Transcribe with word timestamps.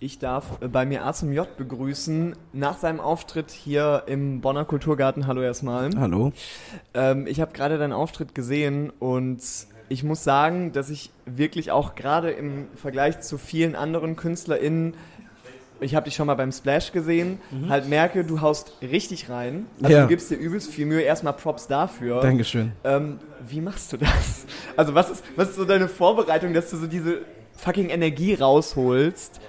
Ich 0.00 0.18
darf 0.18 0.58
bei 0.58 0.84
mir 0.84 1.04
A 1.04 1.12
zum 1.12 1.32
J 1.32 1.56
begrüßen, 1.56 2.36
nach 2.52 2.78
seinem 2.78 3.00
Auftritt 3.00 3.50
hier 3.50 4.02
im 4.06 4.40
Bonner 4.40 4.64
Kulturgarten. 4.64 5.26
Hallo 5.26 5.42
erstmal. 5.42 5.90
Hallo. 5.96 6.32
Ähm, 6.92 7.26
ich 7.26 7.40
habe 7.40 7.52
gerade 7.52 7.78
deinen 7.78 7.92
Auftritt 7.92 8.34
gesehen 8.34 8.90
und 8.98 9.40
ich 9.88 10.02
muss 10.02 10.24
sagen, 10.24 10.72
dass 10.72 10.90
ich 10.90 11.10
wirklich 11.26 11.70
auch 11.70 11.94
gerade 11.94 12.30
im 12.30 12.66
Vergleich 12.74 13.20
zu 13.20 13.38
vielen 13.38 13.76
anderen 13.76 14.16
KünstlerInnen 14.16 14.94
ich 15.80 15.94
habe 15.94 16.04
dich 16.04 16.14
schon 16.14 16.26
mal 16.26 16.34
beim 16.34 16.52
Splash 16.52 16.92
gesehen, 16.92 17.40
mhm. 17.50 17.68
halt 17.68 17.88
merke, 17.88 18.24
du 18.24 18.40
haust 18.40 18.72
richtig 18.80 19.28
rein. 19.28 19.66
Also 19.82 19.94
ja. 19.94 20.02
du 20.02 20.08
gibst 20.08 20.30
dir 20.30 20.36
übelst 20.36 20.70
viel 20.72 20.86
Mühe. 20.86 21.02
Erstmal 21.02 21.32
Props 21.32 21.66
dafür. 21.66 22.20
Dankeschön. 22.20 22.72
Ähm, 22.84 23.18
wie 23.46 23.60
machst 23.60 23.92
du 23.92 23.96
das? 23.98 24.46
Also 24.76 24.94
was 24.94 25.10
ist, 25.10 25.24
was 25.36 25.50
ist 25.50 25.56
so 25.56 25.64
deine 25.64 25.88
Vorbereitung, 25.88 26.54
dass 26.54 26.70
du 26.70 26.76
so 26.76 26.86
diese 26.86 27.22
fucking 27.56 27.90
Energie 27.90 28.34
rausholst? 28.34 29.40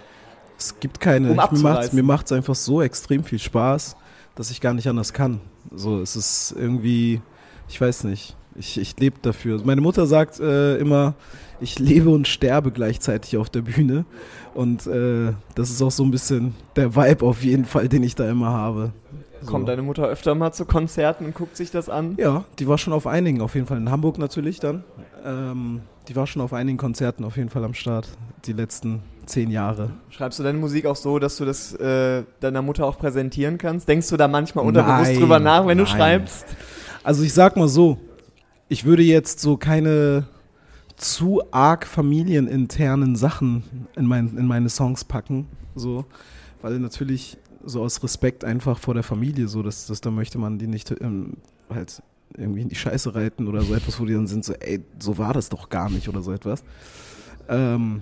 Es 0.58 0.80
gibt 0.80 1.00
keine. 1.00 1.32
Um 1.32 1.40
ich, 1.52 1.94
mir 1.94 2.04
macht 2.04 2.28
es 2.28 2.32
einfach 2.32 2.56
so 2.56 2.82
extrem 2.82 3.24
viel 3.24 3.40
Spaß, 3.40 3.96
dass 4.36 4.52
ich 4.52 4.62
gar 4.62 4.74
nicht 4.74 4.88
anders 4.88 5.14
kann. 5.14 5.42
So, 5.74 6.02
es 6.02 6.16
ist 6.16 6.56
irgendwie, 6.58 7.22
ich 7.68 7.80
weiß 7.80 8.06
nicht. 8.06 8.36
Ich, 8.58 8.78
ich 8.80 8.98
lebe 8.98 9.18
dafür. 9.22 9.62
Meine 9.66 9.82
Mutter 9.82 10.08
sagt 10.08 10.40
äh, 10.40 10.78
immer, 10.78 11.16
ich 11.60 11.78
lebe 11.78 12.10
und 12.10 12.28
sterbe 12.28 12.72
gleichzeitig 12.72 13.36
auf 13.38 13.50
der 13.50 13.62
Bühne. 13.62 14.06
Und 14.54 14.88
äh, 14.88 15.34
das 15.56 15.70
ist 15.70 15.82
auch 15.82 15.92
so 15.92 16.04
ein 16.04 16.12
bisschen 16.12 16.56
der 16.78 16.96
Vibe 16.96 17.26
auf 17.26 17.44
jeden 17.44 17.66
Fall, 17.66 17.90
den 17.90 18.04
ich 18.04 18.16
da 18.16 18.30
immer 18.30 18.52
habe. 18.52 18.94
So. 19.42 19.52
Kommt 19.52 19.68
deine 19.68 19.82
Mutter 19.82 20.08
öfter 20.08 20.36
mal 20.36 20.54
zu 20.54 20.66
Konzerten 20.66 21.26
und 21.26 21.36
guckt 21.36 21.58
sich 21.58 21.70
das 21.70 21.90
an? 21.90 22.16
Ja, 22.18 22.46
die 22.58 22.68
war 22.68 22.78
schon 22.78 22.94
auf 22.94 23.06
einigen, 23.06 23.42
auf 23.42 23.56
jeden 23.56 23.68
Fall 23.68 23.78
in 23.78 23.92
Hamburg 23.92 24.18
natürlich 24.18 24.60
dann. 24.60 24.86
Ähm, 25.26 25.82
die 26.08 26.16
war 26.16 26.28
schon 26.28 26.42
auf 26.42 26.54
einigen 26.54 26.78
Konzerten 26.78 27.24
auf 27.24 27.38
jeden 27.38 27.50
Fall 27.50 27.64
am 27.64 27.74
Start, 27.74 28.08
die 28.46 28.54
letzten 28.54 29.02
zehn 29.26 29.50
Jahre. 29.50 29.92
Schreibst 30.10 30.40
du 30.40 30.44
deine 30.44 30.58
Musik 30.58 30.86
auch 30.86 30.96
so, 30.96 31.20
dass 31.20 31.38
du 31.38 31.46
das 31.46 31.74
äh, 31.74 32.24
deiner 32.40 32.62
Mutter 32.62 32.86
auch 32.86 32.98
präsentieren 32.98 33.58
kannst? 33.58 33.88
Denkst 33.88 34.10
du 34.10 34.18
da 34.18 34.28
manchmal 34.28 34.66
unterbewusst 34.66 35.12
nein, 35.12 35.20
drüber 35.20 35.40
nach, 35.40 35.66
wenn 35.66 35.78
nein. 35.78 35.86
du 35.86 35.86
schreibst? 35.86 36.46
Also 37.04 37.24
ich 37.24 37.34
sag 37.34 37.58
mal 37.58 37.68
so, 37.68 37.98
ich 38.68 38.86
würde 38.86 39.04
jetzt 39.04 39.40
so 39.40 39.58
keine 39.58 40.28
zu 40.96 41.42
arg 41.52 41.86
familieninternen 41.86 43.16
Sachen 43.16 43.88
in, 43.96 44.06
mein, 44.06 44.38
in 44.38 44.48
meine 44.48 44.70
Songs 44.70 45.04
packen, 45.04 45.48
so, 45.76 46.06
weil 46.62 46.80
natürlich 46.80 47.38
so 47.64 47.82
aus 47.82 48.02
Respekt 48.04 48.44
einfach 48.44 48.78
vor 48.78 48.94
der 48.94 49.04
Familie, 49.04 49.48
so, 49.48 49.62
dass, 49.62 49.88
dass 49.88 50.02
da 50.02 50.12
möchte 50.12 50.38
man 50.38 50.58
die 50.58 50.68
nicht 50.68 50.92
ähm, 51.02 51.38
halt 51.70 52.02
irgendwie 52.38 52.62
in 52.62 52.70
die 52.70 52.76
Scheiße 52.76 53.16
reiten 53.16 53.48
oder 53.48 53.62
so 53.62 53.74
etwas, 53.74 54.00
wo 54.00 54.06
die 54.06 54.14
dann 54.14 54.28
sind, 54.28 54.44
so, 54.44 54.54
ey, 54.54 54.82
so 55.00 55.18
war 55.18 55.34
das 55.34 55.50
doch 55.50 55.70
gar 55.70 55.90
nicht 55.90 56.10
oder 56.10 56.22
so 56.22 56.32
etwas. 56.32 56.64
Ähm, 57.48 58.02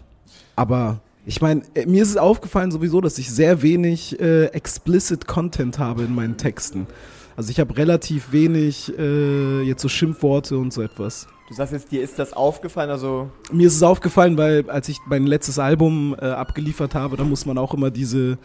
aber 0.55 1.01
ich 1.25 1.41
meine, 1.41 1.61
äh, 1.73 1.85
mir 1.85 2.03
ist 2.03 2.09
es 2.09 2.17
aufgefallen 2.17 2.71
sowieso, 2.71 3.01
dass 3.01 3.17
ich 3.17 3.31
sehr 3.31 3.61
wenig 3.61 4.19
äh, 4.19 4.45
explicit 4.47 5.27
Content 5.27 5.79
habe 5.79 6.03
in 6.03 6.13
meinen 6.13 6.37
Texten. 6.37 6.87
Also 7.35 7.49
ich 7.49 7.59
habe 7.59 7.75
relativ 7.77 8.31
wenig 8.31 8.93
äh, 8.97 9.61
jetzt 9.61 9.81
so 9.81 9.89
Schimpfworte 9.89 10.57
und 10.57 10.71
so 10.71 10.81
etwas. 10.81 11.27
Du 11.47 11.55
sagst 11.55 11.73
jetzt, 11.73 11.91
dir 11.91 12.01
ist 12.01 12.19
das 12.19 12.33
aufgefallen, 12.33 12.89
also. 12.89 13.29
Mir 13.51 13.67
ist 13.67 13.75
es 13.75 13.83
aufgefallen, 13.83 14.37
weil 14.37 14.69
als 14.69 14.87
ich 14.89 14.99
mein 15.07 15.25
letztes 15.25 15.59
Album 15.59 16.15
äh, 16.19 16.25
abgeliefert 16.25 16.95
habe, 16.95 17.17
da 17.17 17.23
muss 17.23 17.45
man 17.45 17.57
auch 17.57 17.73
immer 17.73 17.91
diese, 17.91 18.37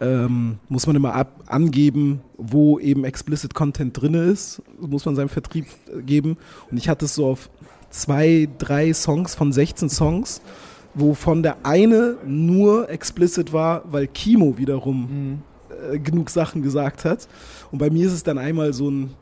ähm, 0.00 0.58
muss 0.68 0.86
man 0.86 0.96
immer 0.96 1.14
ab 1.14 1.44
angeben, 1.46 2.20
wo 2.36 2.78
eben 2.78 3.04
explicit 3.04 3.54
Content 3.54 4.00
drin 4.00 4.14
ist, 4.14 4.62
muss 4.80 5.04
man 5.04 5.14
seinem 5.14 5.28
Vertrieb 5.28 5.66
geben. 6.04 6.36
Und 6.70 6.76
ich 6.76 6.88
hatte 6.88 7.04
es 7.04 7.14
so 7.14 7.26
auf 7.26 7.50
zwei, 7.90 8.48
drei 8.58 8.92
Songs 8.92 9.34
von 9.34 9.52
16 9.52 9.88
Songs, 9.88 10.40
wovon 10.94 11.42
der 11.42 11.64
eine 11.64 12.16
nur 12.26 12.90
explicit 12.90 13.52
war, 13.52 13.84
weil 13.90 14.06
Kimo 14.08 14.58
wiederum 14.58 15.00
mhm. 15.00 15.42
äh, 15.92 15.98
genug 15.98 16.30
Sachen 16.30 16.62
gesagt 16.62 17.04
hat. 17.04 17.28
Und 17.70 17.78
bei 17.78 17.90
mir 17.90 18.06
ist 18.06 18.12
es 18.12 18.22
dann 18.22 18.38
einmal 18.38 18.72
so 18.72 18.90
ein 18.90 19.14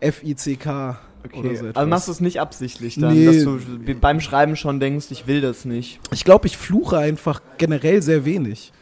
FICK. 0.00 0.96
Okay, 1.24 1.54
so 1.54 1.66
also 1.66 1.88
machst 1.88 2.08
du 2.08 2.12
es 2.12 2.20
nicht 2.20 2.40
absichtlich 2.40 2.96
dann, 2.96 3.14
nee. 3.14 3.26
dass 3.26 3.44
du 3.44 3.60
beim 4.00 4.20
Schreiben 4.20 4.56
schon 4.56 4.80
denkst, 4.80 5.06
ich 5.10 5.28
will 5.28 5.40
das 5.40 5.64
nicht. 5.64 6.00
Ich 6.10 6.24
glaube, 6.24 6.48
ich 6.48 6.56
fluche 6.56 6.98
einfach 6.98 7.40
generell 7.58 8.02
sehr 8.02 8.24
wenig. 8.24 8.72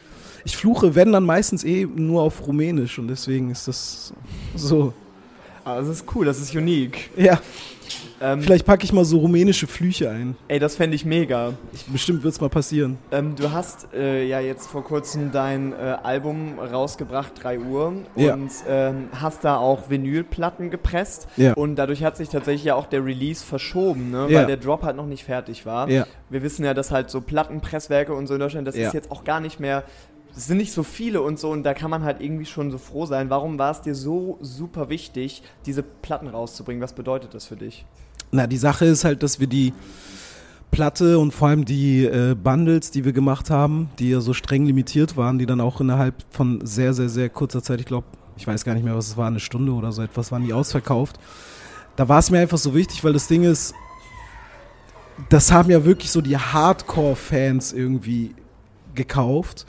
Ich 0.43 0.57
fluche, 0.57 0.95
wenn 0.95 1.11
dann 1.11 1.25
meistens 1.25 1.63
eh 1.63 1.85
nur 1.85 2.21
auf 2.23 2.47
Rumänisch 2.47 2.99
und 2.99 3.07
deswegen 3.07 3.51
ist 3.51 3.67
das 3.67 4.13
so. 4.55 4.93
Aber 5.63 5.75
ah, 5.75 5.79
das 5.79 5.89
ist 5.89 6.05
cool, 6.15 6.25
das 6.25 6.39
ist 6.39 6.55
unique. 6.55 7.11
Ja. 7.15 7.39
Ähm, 8.21 8.41
Vielleicht 8.41 8.65
packe 8.65 8.83
ich 8.83 8.93
mal 8.93 9.03
so 9.03 9.17
rumänische 9.19 9.65
Flüche 9.65 10.09
ein. 10.09 10.35
Ey, 10.47 10.59
das 10.59 10.75
fände 10.75 10.95
ich 10.95 11.05
mega. 11.05 11.53
Ich, 11.73 11.85
bestimmt 11.85 12.23
wird 12.23 12.33
es 12.33 12.39
mal 12.39 12.49
passieren. 12.49 12.97
Ähm, 13.11 13.35
du 13.35 13.51
hast 13.51 13.87
äh, 13.93 14.25
ja 14.25 14.39
jetzt 14.39 14.67
vor 14.67 14.83
kurzem 14.83 15.31
dein 15.31 15.73
äh, 15.73 15.97
Album 16.03 16.59
rausgebracht, 16.59 17.33
3 17.41 17.59
Uhr, 17.59 17.93
ja. 18.15 18.33
und 18.35 18.51
ähm, 18.67 19.09
hast 19.19 19.43
da 19.43 19.57
auch 19.57 19.89
Vinylplatten 19.89 20.69
gepresst. 20.69 21.27
Ja. 21.35 21.53
Und 21.53 21.75
dadurch 21.77 22.03
hat 22.03 22.15
sich 22.15 22.29
tatsächlich 22.29 22.63
ja 22.63 22.75
auch 22.75 22.85
der 22.85 23.03
Release 23.03 23.43
verschoben, 23.43 24.11
ne? 24.11 24.27
Ja. 24.29 24.39
weil 24.39 24.45
der 24.45 24.57
Drop 24.57 24.83
halt 24.83 24.95
noch 24.95 25.07
nicht 25.07 25.23
fertig 25.23 25.65
war. 25.65 25.89
Ja. 25.89 26.05
Wir 26.29 26.43
wissen 26.43 26.63
ja, 26.63 26.73
dass 26.73 26.91
halt 26.91 27.09
so 27.09 27.21
Plattenpresswerke 27.21 28.13
und 28.13 28.27
so 28.27 28.35
in 28.35 28.39
Deutschland, 28.39 28.67
das 28.67 28.75
ist 28.75 28.93
jetzt 28.93 29.09
auch 29.09 29.23
gar 29.23 29.39
nicht 29.39 29.59
mehr 29.59 29.83
es 30.35 30.47
sind 30.47 30.57
nicht 30.57 30.71
so 30.71 30.83
viele 30.83 31.21
und 31.21 31.39
so 31.39 31.49
und 31.49 31.63
da 31.63 31.73
kann 31.73 31.89
man 31.89 32.03
halt 32.03 32.21
irgendwie 32.21 32.45
schon 32.45 32.71
so 32.71 32.77
froh 32.77 33.05
sein. 33.05 33.29
Warum 33.29 33.59
war 33.59 33.71
es 33.71 33.81
dir 33.81 33.95
so 33.95 34.37
super 34.41 34.89
wichtig, 34.89 35.43
diese 35.65 35.83
Platten 35.83 36.27
rauszubringen? 36.27 36.81
Was 36.81 36.93
bedeutet 36.93 37.33
das 37.33 37.45
für 37.45 37.55
dich? 37.55 37.85
Na, 38.31 38.47
die 38.47 38.57
Sache 38.57 38.85
ist 38.85 39.03
halt, 39.03 39.23
dass 39.23 39.39
wir 39.39 39.47
die 39.47 39.73
Platte 40.71 41.19
und 41.19 41.33
vor 41.33 41.49
allem 41.49 41.65
die 41.65 42.05
äh, 42.05 42.33
Bundles, 42.33 42.91
die 42.91 43.03
wir 43.03 43.11
gemacht 43.11 43.49
haben, 43.49 43.89
die 43.99 44.09
ja 44.09 44.21
so 44.21 44.33
streng 44.33 44.65
limitiert 44.65 45.17
waren, 45.17 45.37
die 45.37 45.45
dann 45.45 45.59
auch 45.59 45.81
innerhalb 45.81 46.15
von 46.29 46.65
sehr, 46.65 46.93
sehr, 46.93 47.09
sehr 47.09 47.29
kurzer 47.29 47.61
Zeit, 47.61 47.81
ich 47.81 47.85
glaube, 47.85 48.07
ich 48.37 48.47
weiß 48.47 48.63
gar 48.63 48.73
nicht 48.73 48.85
mehr, 48.85 48.95
was 48.95 49.09
es 49.09 49.17
war, 49.17 49.27
eine 49.27 49.41
Stunde 49.41 49.73
oder 49.73 49.91
so 49.91 50.01
etwas, 50.01 50.31
waren 50.31 50.45
die 50.45 50.53
ausverkauft. 50.53 51.19
Da 51.97 52.07
war 52.07 52.19
es 52.19 52.31
mir 52.31 52.39
einfach 52.39 52.57
so 52.57 52.73
wichtig, 52.73 53.03
weil 53.03 53.11
das 53.11 53.27
Ding 53.27 53.43
ist, 53.43 53.75
das 55.27 55.51
haben 55.51 55.69
ja 55.69 55.83
wirklich 55.83 56.09
so 56.09 56.21
die 56.21 56.37
Hardcore-Fans 56.37 57.73
irgendwie 57.73 58.33
gekauft. 58.95 59.65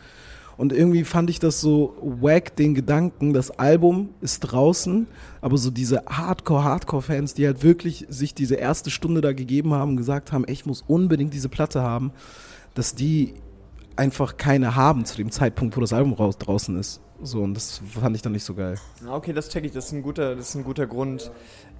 Und 0.62 0.72
irgendwie 0.72 1.02
fand 1.02 1.28
ich 1.28 1.40
das 1.40 1.60
so 1.60 1.96
wack, 2.00 2.54
den 2.54 2.72
Gedanken, 2.76 3.32
das 3.32 3.50
Album 3.50 4.10
ist 4.20 4.38
draußen, 4.42 5.08
aber 5.40 5.58
so 5.58 5.72
diese 5.72 6.04
Hardcore-Hardcore-Fans, 6.06 7.34
die 7.34 7.46
halt 7.46 7.64
wirklich 7.64 8.06
sich 8.08 8.32
diese 8.32 8.54
erste 8.54 8.88
Stunde 8.88 9.22
da 9.22 9.32
gegeben 9.32 9.74
haben, 9.74 9.96
gesagt 9.96 10.30
haben, 10.30 10.44
ich 10.46 10.64
muss 10.64 10.84
unbedingt 10.86 11.34
diese 11.34 11.48
Platte 11.48 11.82
haben, 11.82 12.12
dass 12.74 12.94
die 12.94 13.34
einfach 13.96 14.36
keine 14.36 14.76
haben 14.76 15.04
zu 15.04 15.16
dem 15.16 15.32
Zeitpunkt, 15.32 15.76
wo 15.76 15.80
das 15.80 15.92
Album 15.92 16.12
raus, 16.12 16.38
draußen 16.38 16.78
ist. 16.78 17.00
So, 17.24 17.40
und 17.40 17.54
das 17.54 17.80
fand 18.00 18.16
ich 18.16 18.22
dann 18.22 18.32
nicht 18.32 18.44
so 18.44 18.54
geil. 18.54 18.76
Okay, 19.08 19.32
das 19.32 19.48
check 19.48 19.64
ich, 19.64 19.72
das 19.72 19.86
ist 19.86 19.92
ein 19.92 20.02
guter, 20.02 20.34
das 20.34 20.48
ist 20.48 20.54
ein 20.56 20.64
guter 20.64 20.86
Grund. 20.86 21.30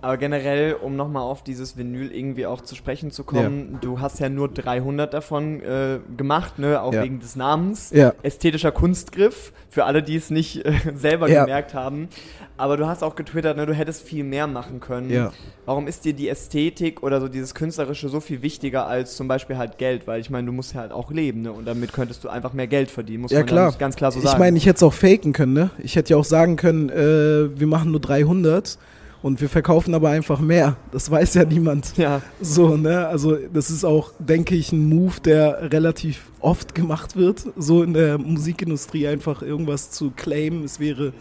Aber 0.00 0.16
generell, 0.16 0.74
um 0.74 0.96
nochmal 0.96 1.22
auf 1.22 1.44
dieses 1.44 1.76
Vinyl 1.76 2.12
irgendwie 2.12 2.46
auch 2.46 2.60
zu 2.60 2.74
sprechen 2.74 3.12
zu 3.12 3.22
kommen, 3.22 3.70
ja. 3.74 3.78
du 3.80 4.00
hast 4.00 4.18
ja 4.18 4.28
nur 4.28 4.48
300 4.48 5.14
davon 5.14 5.60
äh, 5.60 6.00
gemacht, 6.16 6.58
ne, 6.58 6.82
auch 6.82 6.92
ja. 6.92 7.04
wegen 7.04 7.20
des 7.20 7.36
Namens. 7.36 7.90
Ja. 7.90 8.12
Ästhetischer 8.22 8.72
Kunstgriff, 8.72 9.52
für 9.68 9.84
alle, 9.84 10.02
die 10.02 10.16
es 10.16 10.30
nicht 10.30 10.64
äh, 10.64 10.72
selber 10.94 11.28
gemerkt 11.28 11.74
haben. 11.74 12.08
Aber 12.56 12.76
du 12.76 12.86
hast 12.86 13.02
auch 13.02 13.16
getwittert, 13.16 13.56
ne, 13.56 13.64
du 13.64 13.74
hättest 13.74 14.02
viel 14.02 14.24
mehr 14.24 14.46
machen 14.46 14.80
können. 14.80 15.10
Ja. 15.10 15.32
Warum 15.64 15.86
ist 15.86 16.04
dir 16.04 16.12
die 16.12 16.28
Ästhetik 16.28 17.02
oder 17.02 17.20
so 17.20 17.28
dieses 17.28 17.54
Künstlerische 17.54 18.08
so 18.08 18.20
viel 18.20 18.42
wichtiger 18.42 18.86
als 18.86 19.16
zum 19.16 19.28
Beispiel 19.28 19.56
halt 19.56 19.78
Geld? 19.78 20.06
Weil 20.06 20.20
ich 20.20 20.30
meine, 20.30 20.46
du 20.46 20.52
musst 20.52 20.74
ja 20.74 20.80
halt 20.80 20.92
auch 20.92 21.10
leben, 21.10 21.42
ne? 21.42 21.52
Und 21.52 21.64
damit 21.64 21.92
könntest 21.92 22.24
du 22.24 22.28
einfach 22.28 22.52
mehr 22.52 22.66
Geld 22.66 22.90
verdienen, 22.90 23.22
muss 23.22 23.30
ja, 23.30 23.38
man 23.38 23.46
klar. 23.46 23.72
ganz 23.78 23.96
klar 23.96 24.12
so 24.12 24.20
sagen. 24.20 24.34
Ich 24.34 24.38
meine, 24.38 24.58
ich 24.58 24.66
hätte 24.66 24.76
es 24.76 24.82
auch 24.82 24.92
faken 24.92 25.31
können, 25.32 25.52
ne? 25.52 25.70
Ich 25.78 25.96
hätte 25.96 26.10
ja 26.10 26.16
auch 26.16 26.24
sagen 26.24 26.56
können, 26.56 26.88
äh, 26.88 27.58
wir 27.58 27.66
machen 27.66 27.90
nur 27.90 28.00
300 28.00 28.78
und 29.22 29.40
wir 29.40 29.48
verkaufen 29.48 29.94
aber 29.94 30.10
einfach 30.10 30.40
mehr. 30.40 30.76
Das 30.90 31.10
weiß 31.10 31.34
ja 31.34 31.44
niemand. 31.44 31.96
Ja. 31.96 32.22
So, 32.40 32.76
ne? 32.76 33.06
Also, 33.06 33.36
das 33.52 33.70
ist 33.70 33.84
auch, 33.84 34.12
denke 34.18 34.54
ich, 34.54 34.72
ein 34.72 34.88
Move, 34.88 35.20
der 35.24 35.72
relativ 35.72 36.30
oft 36.40 36.74
gemacht 36.74 37.16
wird, 37.16 37.46
so 37.56 37.82
in 37.82 37.94
der 37.94 38.18
Musikindustrie 38.18 39.06
einfach 39.06 39.42
irgendwas 39.42 39.90
zu 39.90 40.10
claimen. 40.10 40.64
Es 40.64 40.80
wäre 40.80 41.12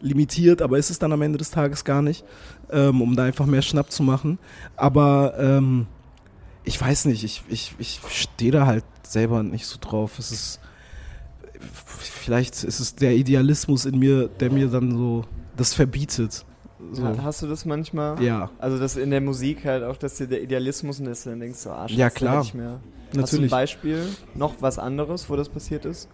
limitiert, 0.00 0.62
aber 0.62 0.78
ist 0.78 0.90
es 0.90 0.98
dann 0.98 1.12
am 1.12 1.22
Ende 1.22 1.38
des 1.38 1.50
Tages 1.50 1.84
gar 1.84 2.02
nicht, 2.02 2.24
ähm, 2.70 3.02
um 3.02 3.16
da 3.16 3.24
einfach 3.24 3.46
mehr 3.46 3.62
Schnapp 3.62 3.90
zu 3.90 4.02
machen. 4.02 4.38
Aber 4.76 5.34
ähm, 5.38 5.86
ich 6.62 6.80
weiß 6.80 7.06
nicht, 7.06 7.24
ich, 7.24 7.42
ich, 7.48 7.74
ich 7.78 8.00
stehe 8.10 8.52
da 8.52 8.66
halt 8.66 8.84
selber 9.02 9.42
nicht 9.42 9.66
so 9.66 9.78
drauf. 9.80 10.18
Es 10.18 10.30
ist, 10.30 10.60
vielleicht 11.72 12.64
ist 12.64 12.80
es 12.80 12.94
der 12.94 13.14
Idealismus 13.14 13.84
in 13.84 13.98
mir, 13.98 14.28
der 14.28 14.50
mir 14.50 14.68
dann 14.68 14.96
so 14.96 15.24
das 15.56 15.74
verbietet. 15.74 16.44
So. 16.92 17.22
Hast 17.22 17.42
du 17.42 17.46
das 17.46 17.64
manchmal? 17.64 18.22
Ja. 18.22 18.50
Also 18.58 18.78
das 18.78 18.96
in 18.96 19.10
der 19.10 19.20
Musik 19.20 19.64
halt 19.64 19.82
auch, 19.82 19.96
dass 19.96 20.16
dir 20.16 20.26
der 20.26 20.42
Idealismus 20.42 21.00
und 21.00 21.06
das 21.06 21.24
dann 21.24 21.40
denkst 21.40 21.62
du, 21.64 21.70
ah, 21.70 21.86
ja, 21.88 22.10
klar. 22.10 22.40
Nicht 22.40 22.54
mehr. 22.54 22.80
Natürlich. 23.12 23.22
Hast 23.22 23.32
du 23.32 23.42
ein 23.42 23.48
Beispiel, 23.48 24.08
noch 24.34 24.54
was 24.60 24.78
anderes, 24.78 25.30
wo 25.30 25.36
das 25.36 25.48
passiert 25.48 25.84
ist? 25.84 26.08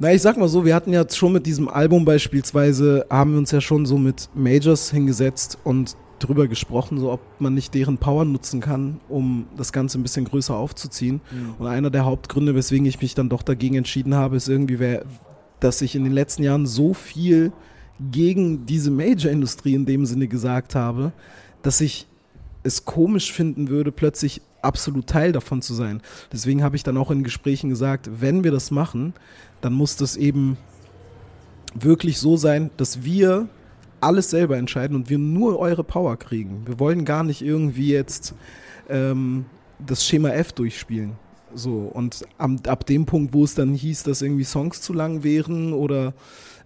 Na, 0.00 0.12
ich 0.12 0.22
sag 0.22 0.36
mal 0.36 0.48
so, 0.48 0.64
wir 0.64 0.74
hatten 0.74 0.92
ja 0.92 1.04
schon 1.10 1.32
mit 1.32 1.46
diesem 1.46 1.68
Album 1.68 2.04
beispielsweise, 2.04 3.06
haben 3.10 3.32
wir 3.32 3.38
uns 3.38 3.50
ja 3.50 3.60
schon 3.60 3.84
so 3.84 3.98
mit 3.98 4.28
Majors 4.34 4.90
hingesetzt 4.90 5.58
und 5.64 5.96
drüber 6.18 6.48
gesprochen, 6.48 6.98
so 6.98 7.12
ob 7.12 7.20
man 7.38 7.54
nicht 7.54 7.74
deren 7.74 7.98
Power 7.98 8.24
nutzen 8.24 8.60
kann, 8.60 9.00
um 9.08 9.46
das 9.56 9.72
Ganze 9.72 9.98
ein 9.98 10.02
bisschen 10.02 10.24
größer 10.24 10.54
aufzuziehen. 10.54 11.20
Mhm. 11.30 11.54
Und 11.58 11.66
einer 11.66 11.90
der 11.90 12.04
Hauptgründe, 12.04 12.54
weswegen 12.54 12.86
ich 12.86 13.00
mich 13.00 13.14
dann 13.14 13.28
doch 13.28 13.42
dagegen 13.42 13.76
entschieden 13.76 14.14
habe, 14.14 14.36
ist 14.36 14.48
irgendwie, 14.48 14.78
wer, 14.78 15.04
dass 15.60 15.82
ich 15.82 15.94
in 15.94 16.04
den 16.04 16.12
letzten 16.12 16.42
Jahren 16.42 16.66
so 16.66 16.94
viel 16.94 17.52
gegen 18.12 18.66
diese 18.66 18.90
Major-Industrie 18.90 19.74
in 19.74 19.86
dem 19.86 20.06
Sinne 20.06 20.28
gesagt 20.28 20.74
habe, 20.74 21.12
dass 21.62 21.80
ich 21.80 22.06
es 22.62 22.84
komisch 22.84 23.32
finden 23.32 23.68
würde, 23.68 23.92
plötzlich 23.92 24.40
absolut 24.62 25.06
Teil 25.06 25.32
davon 25.32 25.62
zu 25.62 25.74
sein. 25.74 26.02
Deswegen 26.32 26.62
habe 26.62 26.76
ich 26.76 26.82
dann 26.82 26.96
auch 26.96 27.10
in 27.10 27.22
Gesprächen 27.22 27.70
gesagt, 27.70 28.10
wenn 28.20 28.44
wir 28.44 28.50
das 28.50 28.70
machen, 28.70 29.14
dann 29.60 29.72
muss 29.72 29.96
das 29.96 30.16
eben 30.16 30.56
wirklich 31.74 32.18
so 32.18 32.36
sein, 32.36 32.70
dass 32.76 33.04
wir 33.04 33.48
alles 34.00 34.30
selber 34.30 34.56
entscheiden 34.56 34.96
und 34.96 35.10
wir 35.10 35.18
nur 35.18 35.58
eure 35.58 35.84
Power 35.84 36.16
kriegen. 36.16 36.66
Wir 36.66 36.78
wollen 36.78 37.04
gar 37.04 37.24
nicht 37.24 37.42
irgendwie 37.42 37.88
jetzt 37.88 38.34
ähm, 38.88 39.46
das 39.84 40.06
Schema 40.06 40.30
F 40.30 40.52
durchspielen. 40.52 41.12
So, 41.54 41.90
und 41.92 42.26
am, 42.36 42.60
ab 42.66 42.84
dem 42.86 43.06
Punkt, 43.06 43.32
wo 43.32 43.44
es 43.44 43.54
dann 43.54 43.72
hieß, 43.72 44.02
dass 44.02 44.22
irgendwie 44.22 44.44
Songs 44.44 44.82
zu 44.82 44.92
lang 44.92 45.22
wären 45.22 45.72
oder 45.72 46.12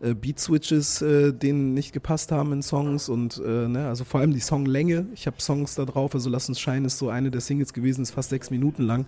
äh, 0.01 0.15
Beat-Switches 0.15 1.03
äh, 1.03 1.33
denen 1.33 1.75
nicht 1.75 1.93
gepasst 1.93 2.33
haben 2.33 2.53
in 2.53 2.63
Songs 2.63 3.09
und 3.09 3.41
äh, 3.45 3.69
ne, 3.69 3.87
also 3.87 4.05
vor 4.05 4.21
allem 4.21 4.33
die 4.33 4.41
Songlänge. 4.41 5.07
Ich 5.15 5.27
habe 5.27 5.41
Songs 5.41 5.77
da 5.77 5.85
drauf, 5.85 6.15
also 6.15 6.29
Lass 6.29 6.49
uns 6.49 6.59
scheinen 6.59 6.87
ist 6.87 6.99
so 6.99 7.09
eine 7.09 7.31
der 7.31 7.41
Singles 7.41 7.73
gewesen, 7.73 8.03
ist 8.03 8.11
fast 8.11 8.31
sechs 8.31 8.51
Minuten 8.51 8.83
lang. 8.83 9.07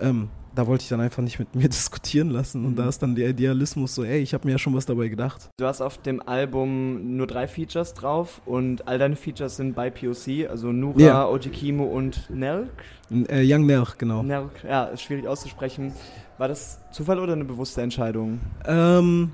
Ähm, 0.00 0.28
da 0.54 0.66
wollte 0.66 0.82
ich 0.82 0.88
dann 0.88 1.00
einfach 1.00 1.22
nicht 1.22 1.38
mit 1.38 1.54
mir 1.54 1.68
diskutieren 1.68 2.30
lassen. 2.30 2.64
Und 2.64 2.72
mhm. 2.72 2.76
da 2.76 2.88
ist 2.88 3.00
dann 3.00 3.14
der 3.14 3.28
Idealismus 3.28 3.94
so, 3.94 4.04
ey, 4.04 4.18
ich 4.18 4.34
habe 4.34 4.46
mir 4.46 4.52
ja 4.52 4.58
schon 4.58 4.74
was 4.74 4.86
dabei 4.86 5.08
gedacht. 5.08 5.48
Du 5.56 5.66
hast 5.66 5.80
auf 5.80 5.98
dem 5.98 6.20
Album 6.26 7.16
nur 7.16 7.26
drei 7.26 7.46
Features 7.46 7.94
drauf 7.94 8.42
und 8.44 8.88
all 8.88 8.98
deine 8.98 9.16
Features 9.16 9.56
sind 9.56 9.74
bei 9.74 9.90
POC, 9.90 10.50
also 10.50 10.72
Nura, 10.72 10.98
yeah. 10.98 11.28
Ojikimo 11.28 11.84
und 11.84 12.28
Nelk. 12.30 12.70
Äh, 13.10 13.44
Young 13.44 13.66
Nelk, 13.66 13.98
genau. 13.98 14.22
Nelk, 14.22 14.64
ja, 14.68 14.84
ist 14.84 15.02
schwierig 15.02 15.28
auszusprechen. 15.28 15.92
War 16.38 16.48
das 16.48 16.80
Zufall 16.92 17.18
oder 17.18 17.34
eine 17.34 17.44
bewusste 17.44 17.82
Entscheidung? 17.82 18.40
Ähm, 18.66 19.30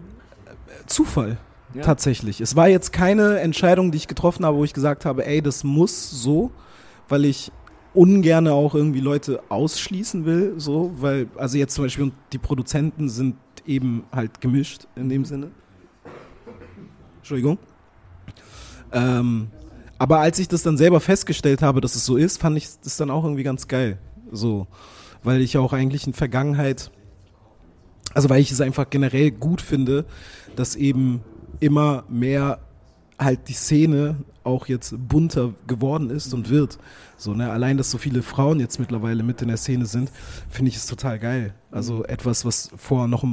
Zufall. 0.86 1.38
Ja. 1.74 1.82
Tatsächlich. 1.82 2.40
Es 2.40 2.54
war 2.54 2.68
jetzt 2.68 2.92
keine 2.92 3.40
Entscheidung, 3.40 3.90
die 3.90 3.96
ich 3.96 4.06
getroffen 4.06 4.44
habe, 4.46 4.56
wo 4.56 4.64
ich 4.64 4.74
gesagt 4.74 5.04
habe, 5.04 5.26
ey, 5.26 5.42
das 5.42 5.64
muss 5.64 6.10
so, 6.10 6.52
weil 7.08 7.24
ich 7.24 7.50
ungerne 7.94 8.52
auch 8.52 8.74
irgendwie 8.74 9.00
Leute 9.00 9.40
ausschließen 9.48 10.24
will, 10.24 10.54
so, 10.58 10.92
weil, 10.98 11.28
also 11.36 11.56
jetzt 11.56 11.74
zum 11.74 11.84
Beispiel 11.84 12.12
die 12.32 12.38
Produzenten 12.38 13.08
sind 13.08 13.36
eben 13.66 14.04
halt 14.12 14.40
gemischt 14.40 14.86
in 14.96 15.08
dem 15.08 15.24
Sinne. 15.24 15.50
Entschuldigung. 17.18 17.58
Ähm, 18.92 19.48
aber 19.98 20.18
als 20.18 20.38
ich 20.38 20.48
das 20.48 20.62
dann 20.62 20.76
selber 20.76 21.00
festgestellt 21.00 21.62
habe, 21.62 21.80
dass 21.80 21.94
es 21.94 22.04
so 22.04 22.16
ist, 22.16 22.40
fand 22.40 22.56
ich 22.56 22.68
das 22.82 22.96
dann 22.96 23.10
auch 23.10 23.24
irgendwie 23.24 23.44
ganz 23.44 23.68
geil. 23.68 23.98
So, 24.30 24.66
weil 25.22 25.40
ich 25.40 25.56
auch 25.56 25.72
eigentlich 25.72 26.06
in 26.06 26.12
Vergangenheit, 26.12 26.90
also 28.12 28.28
weil 28.28 28.40
ich 28.40 28.50
es 28.50 28.60
einfach 28.60 28.90
generell 28.90 29.30
gut 29.30 29.60
finde, 29.60 30.04
dass 30.56 30.76
eben 30.76 31.22
immer 31.60 32.04
mehr 32.08 32.58
halt 33.18 33.48
die 33.48 33.54
Szene 33.54 34.16
auch 34.44 34.66
jetzt 34.66 34.94
bunter 35.08 35.54
geworden 35.66 36.10
ist 36.10 36.32
und 36.34 36.50
wird. 36.50 36.78
So, 37.16 37.34
ne? 37.34 37.50
Allein, 37.50 37.76
dass 37.76 37.90
so 37.90 37.98
viele 37.98 38.22
Frauen 38.22 38.60
jetzt 38.60 38.78
mittlerweile 38.78 39.22
mit 39.22 39.42
in 39.42 39.48
der 39.48 39.56
Szene 39.56 39.86
sind, 39.86 40.10
finde 40.48 40.70
ich 40.70 40.76
es 40.76 40.86
total 40.86 41.18
geil. 41.18 41.54
Also 41.70 41.96
mhm. 41.96 42.04
etwas, 42.04 42.44
was 42.44 42.70
vor 42.76 43.08
noch 43.08 43.24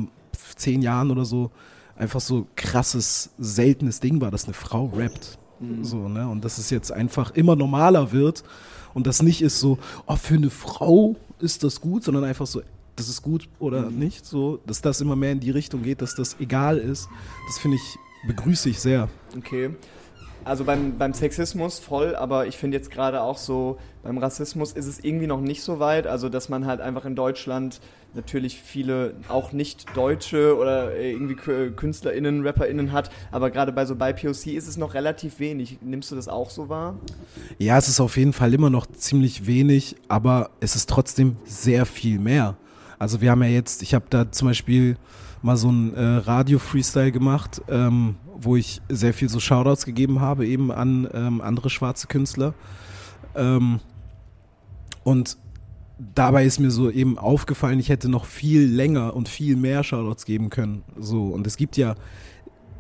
zehn 0.56 0.82
Jahren 0.82 1.12
oder 1.12 1.26
so 1.26 1.52
einfach 1.96 2.22
so 2.22 2.48
krasses, 2.56 3.30
seltenes 3.38 4.00
Ding 4.00 4.22
war, 4.22 4.32
dass 4.32 4.46
eine 4.46 4.54
Frau 4.54 4.88
rappt. 4.88 5.38
Mhm. 5.60 5.84
So, 5.84 6.10
ne? 6.10 6.28
Und 6.28 6.44
dass 6.44 6.58
es 6.58 6.70
jetzt 6.70 6.92
einfach 6.92 7.32
immer 7.32 7.56
normaler 7.56 8.12
wird 8.12 8.44
und 8.94 9.08
das 9.08 9.22
nicht 9.22 9.42
ist 9.42 9.60
so, 9.60 9.78
oh, 10.08 10.16
für 10.16 10.36
eine 10.36 10.50
Frau 10.50 11.16
ist 11.40 11.64
das 11.64 11.82
gut, 11.82 12.04
sondern 12.04 12.24
einfach 12.24 12.48
so, 12.48 12.62
das 12.96 13.10
ist 13.10 13.22
gut 13.22 13.48
oder 13.60 13.90
mhm. 13.90 14.00
nicht, 14.00 14.26
so, 14.26 14.60
dass 14.66 14.82
das 14.82 15.02
immer 15.02 15.16
mehr 15.16 15.32
in 15.32 15.40
die 15.40 15.52
Richtung 15.52 15.84
geht, 15.84 16.02
dass 16.02 16.16
das 16.16 16.38
egal 16.40 16.78
ist. 16.78 17.08
Das 17.48 17.60
finde 17.60 17.78
ich, 17.78 17.98
begrüße 18.28 18.70
ich 18.70 18.80
sehr. 18.80 19.10
Okay. 19.38 19.72
Also 20.44 20.64
beim, 20.64 20.98
beim 20.98 21.14
Sexismus 21.14 21.78
voll, 21.78 22.16
aber 22.16 22.48
ich 22.48 22.58
finde 22.58 22.78
jetzt 22.78 22.90
gerade 22.90 23.22
auch 23.22 23.38
so, 23.38 23.78
beim 24.02 24.18
Rassismus 24.18 24.72
ist 24.74 24.88
es 24.88 25.04
irgendwie 25.04 25.28
noch 25.28 25.40
nicht 25.40 25.62
so 25.62 25.80
weit. 25.80 26.08
Also, 26.08 26.30
dass 26.30 26.50
man 26.50 26.66
halt 26.66 26.82
einfach 26.82 27.06
in 27.06 27.16
Deutschland 27.16 27.80
natürlich 28.16 28.60
viele 28.60 29.14
auch 29.30 29.52
nicht 29.52 29.86
Deutsche 29.96 30.58
oder 30.58 30.98
irgendwie 30.98 31.36
KünstlerInnen, 31.36 32.46
RapperInnen 32.46 32.92
hat, 32.92 33.12
aber 33.32 33.52
gerade 33.52 33.72
bei 33.72 33.86
so 33.86 33.96
bei 33.96 34.14
POC 34.14 34.48
ist 34.48 34.68
es 34.68 34.78
noch 34.78 34.96
relativ 34.96 35.40
wenig. 35.40 35.78
Nimmst 35.82 36.12
du 36.12 36.16
das 36.16 36.28
auch 36.28 36.50
so 36.50 36.68
wahr? 36.68 36.96
Ja, 37.60 37.78
es 37.78 37.88
ist 37.88 38.02
auf 38.02 38.18
jeden 38.18 38.34
Fall 38.34 38.54
immer 38.54 38.72
noch 38.72 38.88
ziemlich 38.88 39.46
wenig, 39.46 39.96
aber 40.08 40.50
es 40.60 40.76
ist 40.76 40.90
trotzdem 40.90 41.38
sehr 41.46 41.86
viel 41.86 42.18
mehr. 42.20 42.58
Also, 42.98 43.22
wir 43.22 43.30
haben 43.30 43.44
ja 43.44 43.50
jetzt, 43.50 43.84
ich 43.84 43.94
habe 43.94 44.06
da 44.10 44.32
zum 44.32 44.48
Beispiel 44.48 44.98
mal 45.42 45.58
so 45.58 45.72
ein 45.72 45.94
äh, 45.94 46.02
Radio-Freestyle 46.02 47.12
gemacht, 47.12 47.62
ähm, 47.68 48.16
wo 48.40 48.56
ich 48.56 48.82
sehr 48.90 49.14
viel 49.14 49.30
so 49.30 49.40
Shoutouts 49.40 49.86
gegeben 49.86 50.22
habe, 50.22 50.48
eben 50.48 50.72
an 50.72 51.08
ähm, 51.14 51.42
andere 51.42 51.70
schwarze 51.70 52.08
Künstler. 52.08 52.54
Ähm, 53.36 53.80
und 55.04 55.38
dabei 56.16 56.46
ist 56.46 56.60
mir 56.60 56.72
so 56.72 56.90
eben 56.90 57.18
aufgefallen, 57.18 57.80
ich 57.80 57.90
hätte 57.90 58.10
noch 58.10 58.26
viel 58.26 58.64
länger 58.64 59.16
und 59.16 59.30
viel 59.30 59.56
mehr 59.56 59.84
Shoutouts 59.84 60.26
geben 60.26 60.50
können. 60.50 60.84
So, 60.98 61.28
und 61.28 61.48
es 61.48 61.58
gibt 61.58 61.78
ja 61.78 61.96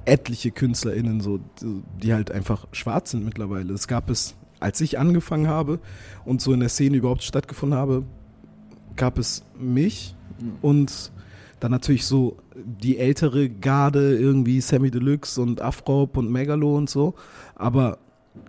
etliche 0.05 0.51
KünstlerInnen, 0.51 1.21
so, 1.21 1.39
die 1.61 2.13
halt 2.13 2.31
einfach 2.31 2.67
schwarz 2.71 3.11
sind 3.11 3.23
mittlerweile. 3.23 3.73
Es 3.73 3.87
gab 3.87 4.09
es, 4.09 4.35
als 4.59 4.81
ich 4.81 4.99
angefangen 4.99 5.47
habe 5.47 5.79
und 6.25 6.41
so 6.41 6.53
in 6.53 6.59
der 6.59 6.69
Szene 6.69 6.97
überhaupt 6.97 7.23
stattgefunden 7.23 7.77
habe, 7.77 8.03
gab 8.95 9.17
es 9.17 9.43
mich 9.57 10.15
mhm. 10.39 10.53
und 10.61 11.11
dann 11.61 11.71
natürlich 11.71 12.05
so 12.05 12.37
die 12.55 12.97
ältere 12.97 13.49
Garde, 13.49 14.17
irgendwie 14.17 14.59
Sammy 14.59 14.91
Deluxe 14.91 15.39
und 15.39 15.61
Afrop 15.61 16.17
und 16.17 16.29
Megalo 16.29 16.75
und 16.75 16.89
so. 16.89 17.13
Aber 17.55 17.99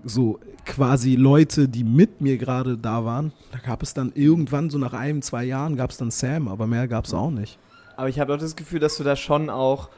so 0.03 0.41
quasi 0.65 1.15
Leute, 1.17 1.69
die 1.69 1.85
mit 1.85 2.21
mir 2.21 2.39
gerade 2.39 2.79
da 2.79 3.05
waren, 3.05 3.33
da 3.53 3.59
gab 3.59 3.83
es 3.83 3.95
dann 3.95 4.13
irgendwann, 4.15 4.71
so 4.71 4.79
nach 4.79 4.95
einem, 4.95 5.21
zwei 5.23 5.45
Jahren, 5.45 5.77
gab 5.77 5.91
es 5.91 5.99
dann 5.99 6.11
Sam, 6.11 6.49
aber 6.49 6.67
mehr 6.67 6.89
gab 6.89 7.05
es 7.05 7.13
auch 7.13 7.31
nicht. 7.31 7.59
Aber 7.97 8.09
ich 8.09 8.19
habe 8.19 8.35
auch 8.35 8.39
das 8.39 8.57
Gefühl, 8.57 8.81
dass 8.81 8.97
du 8.97 9.05
da 9.05 9.15
schon 9.15 9.51
auch 9.51 9.91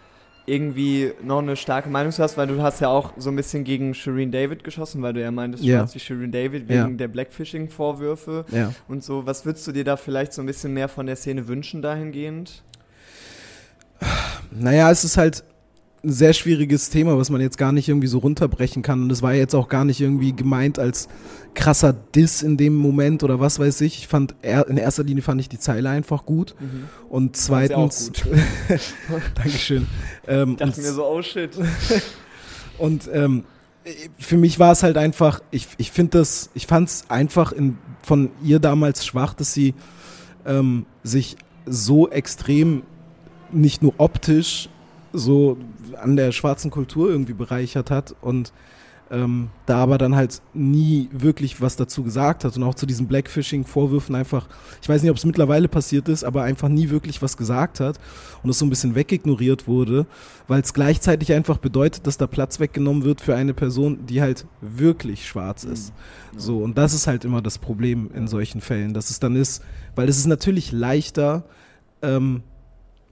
irgendwie 0.47 1.13
noch 1.23 1.39
eine 1.39 1.57
starke 1.57 1.89
Meinung 1.89 2.13
hast, 2.19 2.37
weil 2.37 2.49
du 2.49 2.61
hast 2.61 2.81
ja 2.81 2.89
auch 2.89 3.13
so 3.17 3.31
ein 3.31 3.37
bisschen 3.37 3.63
gegen 3.65 3.95
Shireen 3.95 4.33
David 4.33 4.65
geschossen, 4.65 5.03
weil 5.03 5.13
du 5.13 5.23
ja 5.23 5.31
meintest, 5.31 5.65
du 5.65 5.69
yeah. 5.69 5.89
wie 5.91 5.99
Shireen 5.99 6.33
David 6.33 6.69
wegen 6.69 6.81
yeah. 6.81 6.89
der 6.91 7.09
Blackfishing-Vorwürfe 7.09 8.45
yeah. 8.53 8.75
und 8.89 9.03
so. 9.03 9.25
Was 9.25 9.47
würdest 9.47 9.67
du 9.67 9.73
dir 9.73 9.85
da 9.85 9.97
vielleicht 9.97 10.33
so 10.33 10.43
ein 10.43 10.47
bisschen 10.47 10.75
mehr 10.75 10.89
von 10.89 11.07
der 11.07 11.17
Szene 11.17 11.47
wünschen 11.49 11.81
dahingehend? 11.81 12.63
Naja, 14.51 14.91
es 14.91 15.05
ist 15.05 15.17
halt 15.17 15.45
ein 16.05 16.13
sehr 16.13 16.33
schwieriges 16.33 16.91
Thema, 16.91 17.17
was 17.19 17.31
man 17.31 17.41
jetzt 17.41 17.59
gar 17.59 17.73
nicht 17.73 17.89
irgendwie 17.89 18.07
so 18.07 18.19
runterbrechen 18.19 18.83
kann. 18.83 19.03
Und 19.03 19.11
es 19.11 19.23
war 19.23 19.33
jetzt 19.35 19.55
auch 19.55 19.69
gar 19.69 19.85
nicht 19.85 20.01
irgendwie 20.01 20.35
gemeint 20.35 20.79
als 20.79 21.09
krasser 21.55 21.93
Diss 21.93 22.43
in 22.43 22.57
dem 22.57 22.77
Moment 22.77 23.23
oder 23.23 23.41
was 23.41 23.59
weiß 23.59 23.81
ich. 23.81 23.99
Ich 23.99 24.09
fand, 24.09 24.35
in 24.43 24.77
erster 24.77 25.05
Linie 25.05 25.23
fand 25.23 25.41
ich 25.41 25.49
die 25.49 25.59
Zeile 25.59 25.89
einfach 25.89 26.27
gut. 26.27 26.55
Mhm. 26.61 26.85
Und 27.09 27.37
zweitens. 27.37 28.13
Ja 28.69 28.77
Dankeschön. 29.35 29.87
Ähm, 30.27 30.51
ich 30.53 30.57
dachte 30.57 30.81
mir 30.81 30.93
so, 30.93 31.07
oh 31.07 31.23
shit. 31.23 31.53
und 32.79 33.09
ähm, 33.13 33.45
für 34.19 34.37
mich 34.37 34.59
war 34.59 34.73
es 34.73 34.83
halt 34.83 34.97
einfach, 34.97 35.41
ich, 35.51 35.69
ich 35.79 35.91
finde 35.91 36.19
das, 36.19 36.51
ich 36.55 36.67
fand 36.67 36.89
es 36.89 37.05
einfach 37.09 37.53
in, 37.53 37.79
von 38.03 38.31
ihr 38.43 38.59
damals 38.59 39.05
schwach, 39.05 39.35
dass 39.35 39.55
sie 39.55 39.75
ähm, 40.47 40.87
sich 41.03 41.37
so 41.67 42.11
extrem 42.11 42.83
nicht 43.55 43.83
nur 43.83 43.95
optisch 43.99 44.69
so 45.13 45.57
an 46.01 46.17
der 46.17 46.33
schwarzen 46.33 46.71
Kultur 46.71 47.09
irgendwie 47.09 47.35
bereichert 47.35 47.91
hat 47.91 48.15
und 48.21 48.53
ähm, 49.11 49.51
da 49.67 49.79
aber 49.79 49.99
dann 49.99 50.17
halt 50.17 50.41
nie 50.55 51.09
wirklich 51.13 51.61
was 51.61 51.77
dazu 51.77 52.03
gesagt 52.03 52.45
hat 52.45 52.57
und 52.57 52.63
auch 52.63 52.75
zu 52.75 52.87
diesen 52.87 53.07
Blackfishing-Vorwürfen 53.07 54.15
einfach, 54.15 54.49
ich 54.81 54.89
weiß 54.89 55.03
nicht, 55.03 55.11
ob 55.11 55.17
es 55.17 55.27
mittlerweile 55.27 55.69
passiert 55.69 56.09
ist, 56.09 56.25
aber 56.25 56.43
einfach 56.43 56.69
nie 56.69 56.89
wirklich 56.89 57.21
was 57.21 57.37
gesagt 57.37 57.81
hat 57.81 58.01
und 58.43 58.51
es 58.51 58.59
so 58.59 58.65
ein 58.65 58.71
bisschen 58.71 58.95
wegignoriert 58.95 59.69
wurde, 59.69 60.07
weil 60.49 60.63
es 60.63 60.73
gleichzeitig 60.73 61.33
einfach 61.33 61.59
bedeutet, 61.59 62.07
dass 62.07 62.17
da 62.17 62.27
Platz 62.27 62.61
weggenommen 62.61 63.05
wird 63.05 63.21
für 63.21 63.37
eine 63.37 63.53
Person, 63.53 64.07
die 64.07 64.23
halt 64.23 64.47
wirklich 64.63 65.29
schwarz 65.29 65.65
ist. 65.65 65.93
Mhm. 66.33 66.39
So, 66.41 66.59
und 66.59 66.79
das 66.79 66.95
ist 66.95 67.07
halt 67.07 67.25
immer 67.25 67.43
das 67.43 67.59
Problem 67.59 68.11
in 68.15 68.27
solchen 68.27 68.63
Fällen, 68.63 68.95
dass 68.95 69.11
es 69.11 69.21
dann 69.21 69.37
ist, 69.37 69.63
weil 69.95 70.09
es 70.09 70.17
ist 70.17 70.27
natürlich 70.27 70.73
leichter, 70.73 71.45
ähm, 72.01 72.43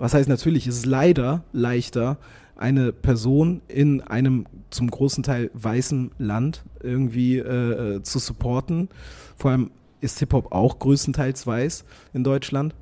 was 0.02 0.14
heißt 0.14 0.28
natürlich, 0.28 0.66
ist 0.66 0.78
es 0.78 0.84
leider 0.84 1.44
leichter, 1.52 2.18
eine 2.56 2.90
Person 2.92 3.62
in 3.68 4.00
einem 4.00 4.46
zum 4.68 4.90
großen 4.90 5.22
Teil 5.22 5.48
weißen 5.54 6.10
Land 6.18 6.64
irgendwie 6.82 7.38
äh, 7.38 7.98
äh, 7.98 8.02
zu 8.02 8.18
supporten. 8.18 8.88
Vor 9.36 9.52
allem 9.52 9.70
ist 10.00 10.18
Hip-Hop 10.18 10.50
auch 10.50 10.80
größtenteils 10.80 11.46
weiß 11.46 11.84
in 12.14 12.24
Deutschland. 12.24 12.74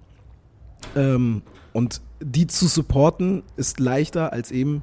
Ähm, 0.96 1.42
und 1.74 2.00
die 2.22 2.46
zu 2.46 2.66
supporten 2.66 3.42
ist 3.58 3.80
leichter 3.80 4.32
als 4.32 4.50
eben 4.50 4.82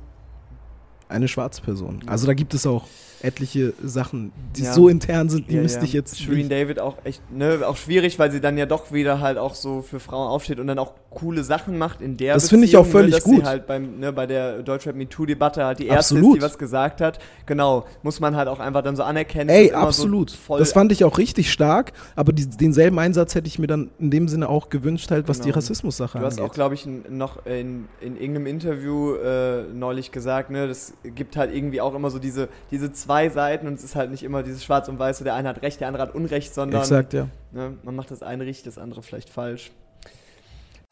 eine 1.09 1.27
schwarze 1.27 1.61
Person. 1.61 1.99
Also 2.07 2.27
da 2.27 2.33
gibt 2.33 2.53
es 2.53 2.65
auch 2.67 2.85
etliche 3.23 3.73
Sachen, 3.83 4.31
die 4.55 4.61
Ja. 4.61 4.73
so 4.73 4.89
intern 4.89 5.27
sind, 5.27 5.49
die 5.49 5.55
Ja, 5.55 5.63
müsste 5.63 5.79
ja. 5.79 5.85
ich 5.85 5.93
jetzt. 5.93 6.19
Shireen 6.19 6.49
David 6.49 6.79
auch 6.79 6.97
echt, 7.03 7.19
ne, 7.31 7.61
auch 7.65 7.75
schwierig, 7.75 8.19
weil 8.19 8.31
sie 8.31 8.39
dann 8.39 8.59
ja 8.59 8.67
doch 8.67 8.91
wieder 8.91 9.19
halt 9.21 9.39
auch 9.39 9.55
so 9.55 9.81
für 9.81 9.99
Frauen 9.99 10.27
aufsteht 10.29 10.59
und 10.59 10.67
dann 10.67 10.77
auch 10.77 10.91
coole 11.09 11.43
Sachen 11.43 11.79
macht 11.79 11.99
in 12.01 12.15
der 12.15 12.35
Das 12.35 12.47
finde 12.49 12.65
ich 12.65 12.77
auch 12.77 12.83
Beziehung, 12.83 12.91
völlig 13.01 13.11
ne, 13.13 13.17
dass 13.17 13.23
gut. 13.23 13.35
Sie 13.37 13.43
halt 13.45 13.65
beim, 13.65 13.99
ne, 13.99 14.13
bei 14.13 14.27
der 14.27 14.61
Deutschrap 14.61 14.95
MeToo-Debatte 14.95 15.65
halt 15.65 15.79
die 15.79 15.87
erste 15.87 16.13
Absolut. 16.13 16.35
ist, 16.37 16.41
die 16.43 16.45
was 16.45 16.57
gesagt 16.59 17.01
hat. 17.01 17.17
Genau, 17.47 17.87
muss 18.03 18.19
man 18.19 18.35
halt 18.35 18.47
auch 18.49 18.59
einfach 18.59 18.83
dann 18.83 18.95
so 18.95 19.01
anerkennen. 19.01 19.49
Ey, 19.49 19.71
absolut. 19.71 20.29
So 20.29 20.57
das 20.59 20.73
fand 20.73 20.91
ich 20.91 21.03
auch 21.03 21.17
richtig 21.17 21.51
stark, 21.51 21.93
aber 22.15 22.33
die, 22.33 22.45
denselben 22.47 22.99
Einsatz 22.99 23.33
hätte 23.33 23.47
ich 23.47 23.57
mir 23.57 23.65
dann 23.67 23.89
in 23.97 24.11
dem 24.11 24.27
Sinne 24.27 24.47
auch 24.47 24.69
gewünscht, 24.69 25.09
halt, 25.09 25.27
was 25.27 25.39
die 25.39 25.45
Genau. 25.45 25.55
Rassismus-Sache 25.55 26.19
Du 26.19 26.23
hast 26.25 26.37
auch, 26.37 26.43
angeht. 26.43 26.53
glaube 26.53 26.75
ich, 26.75 26.85
noch 26.85 27.47
in, 27.47 27.85
in 27.99 28.15
irgendeinem 28.15 28.45
Interview 28.45 29.15
äh, 29.15 29.63
neulich 29.73 30.11
gesagt, 30.11 30.51
ne, 30.51 30.67
das 30.67 30.93
gibt 31.03 31.37
halt 31.37 31.53
irgendwie 31.53 31.81
auch 31.81 31.93
immer 31.95 32.09
so 32.09 32.19
diese, 32.19 32.49
diese 32.71 32.91
zwei 32.91 33.29
Seiten 33.29 33.67
und 33.67 33.73
es 33.75 33.83
ist 33.83 33.95
halt 33.95 34.11
nicht 34.11 34.23
immer 34.23 34.43
dieses 34.43 34.63
Schwarz 34.63 34.87
und 34.89 34.99
Weiß, 34.99 35.17
so 35.19 35.23
der 35.23 35.35
eine 35.35 35.49
hat 35.49 35.61
Recht, 35.61 35.79
der 35.79 35.87
andere 35.87 36.03
hat 36.03 36.15
Unrecht, 36.15 36.53
sondern 36.53 36.81
Exakt, 36.81 37.13
ja. 37.13 37.27
ne, 37.51 37.77
man 37.83 37.95
macht 37.95 38.11
das 38.11 38.23
eine 38.23 38.45
richtig, 38.45 38.65
das 38.65 38.77
andere 38.77 39.01
vielleicht 39.03 39.29
falsch. 39.29 39.71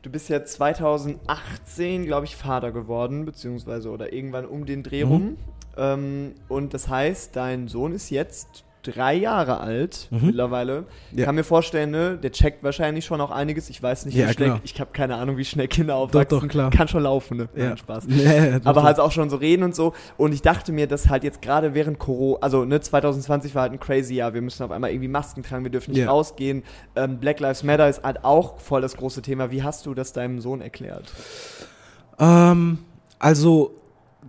Du 0.02 0.12
bist 0.12 0.30
ja 0.30 0.44
2018, 0.46 2.06
glaube 2.06 2.26
ich, 2.26 2.36
Vater 2.36 2.72
geworden, 2.72 3.26
beziehungsweise 3.26 3.90
oder 3.90 4.14
irgendwann 4.14 4.46
um 4.46 4.66
den 4.66 4.84
Dreh 4.84 5.04
Mhm. 5.06 5.12
rum. 5.12 5.38
Ähm, 5.78 6.36
und 6.48 6.74
das 6.74 6.88
heißt, 6.88 7.36
dein 7.36 7.68
Sohn 7.68 7.92
ist 7.92 8.10
jetzt 8.12 8.65
drei 8.86 9.16
Jahre 9.16 9.60
alt 9.60 10.08
Mhm. 10.12 10.28
mittlerweile. 10.28 10.84
Ich 11.12 11.20
Ja. 11.20 11.26
kann 11.26 11.36
mir 11.36 11.44
vorstellen, 11.44 11.92
ne, 11.92 12.18
der 12.18 12.32
checkt 12.32 12.64
wahrscheinlich 12.64 13.06
schon 13.06 13.20
auch 13.22 13.32
einiges. 13.32 13.70
Ich 13.70 13.82
weiß 13.82 14.06
nicht, 14.06 14.16
Ja, 14.16 14.30
wie 14.30 14.34
schnell, 14.34 14.48
klar. 14.50 14.62
ich 14.64 14.80
habe 14.80 14.92
keine 14.94 15.16
Ahnung, 15.16 15.38
wie 15.38 15.46
schnell 15.46 15.68
Kinder 15.68 15.96
aufwachsen. 15.96 16.40
doch, 16.40 16.48
klar. 16.48 16.70
Kann 16.70 16.88
schon 16.88 17.04
laufen, 17.04 17.38
ne? 17.38 17.50
Ja. 17.56 17.66
Nein, 17.70 17.78
Spaß. 17.78 18.06
Nee, 18.08 18.60
doch, 18.60 18.66
Aber 18.66 18.74
doch. 18.82 18.84
halt 18.84 19.00
auch 19.00 19.12
schon 19.12 19.30
so 19.30 19.38
reden 19.38 19.64
und 19.64 19.76
so. 19.76 19.94
Und 20.18 20.34
ich 20.34 20.42
dachte 20.42 20.72
mir, 20.72 20.88
dass 20.88 21.10
halt 21.10 21.24
jetzt 21.24 21.42
gerade 21.42 21.74
während 21.74 22.00
Corona, 22.00 22.40
also 22.42 22.66
ne, 22.66 22.80
2020 22.82 23.56
war 23.56 23.64
halt 23.64 23.72
ein 23.74 23.80
crazy 23.80 24.16
Jahr. 24.16 24.34
Wir 24.34 24.42
müssen 24.42 24.64
auf 24.64 24.72
einmal 24.72 24.92
irgendwie 24.92 25.08
Masken 25.10 25.44
tragen, 25.44 25.64
wir 25.64 25.72
dürfen 25.72 25.92
nicht 25.92 26.02
Ja. 26.02 26.10
rausgehen. 26.10 26.64
Ähm, 26.96 27.18
Black 27.20 27.40
Lives 27.40 27.64
Matter 27.64 27.90
ist 27.90 28.04
halt 28.04 28.24
auch 28.24 28.60
voll 28.60 28.82
das 28.82 28.96
große 28.98 29.22
Thema. 29.22 29.52
Wie 29.52 29.64
hast 29.64 29.86
du 29.86 29.94
das 29.94 30.14
deinem 30.14 30.40
Sohn 30.42 30.62
erklärt? 30.62 31.12
Ähm, 32.20 32.80
also 33.20 33.72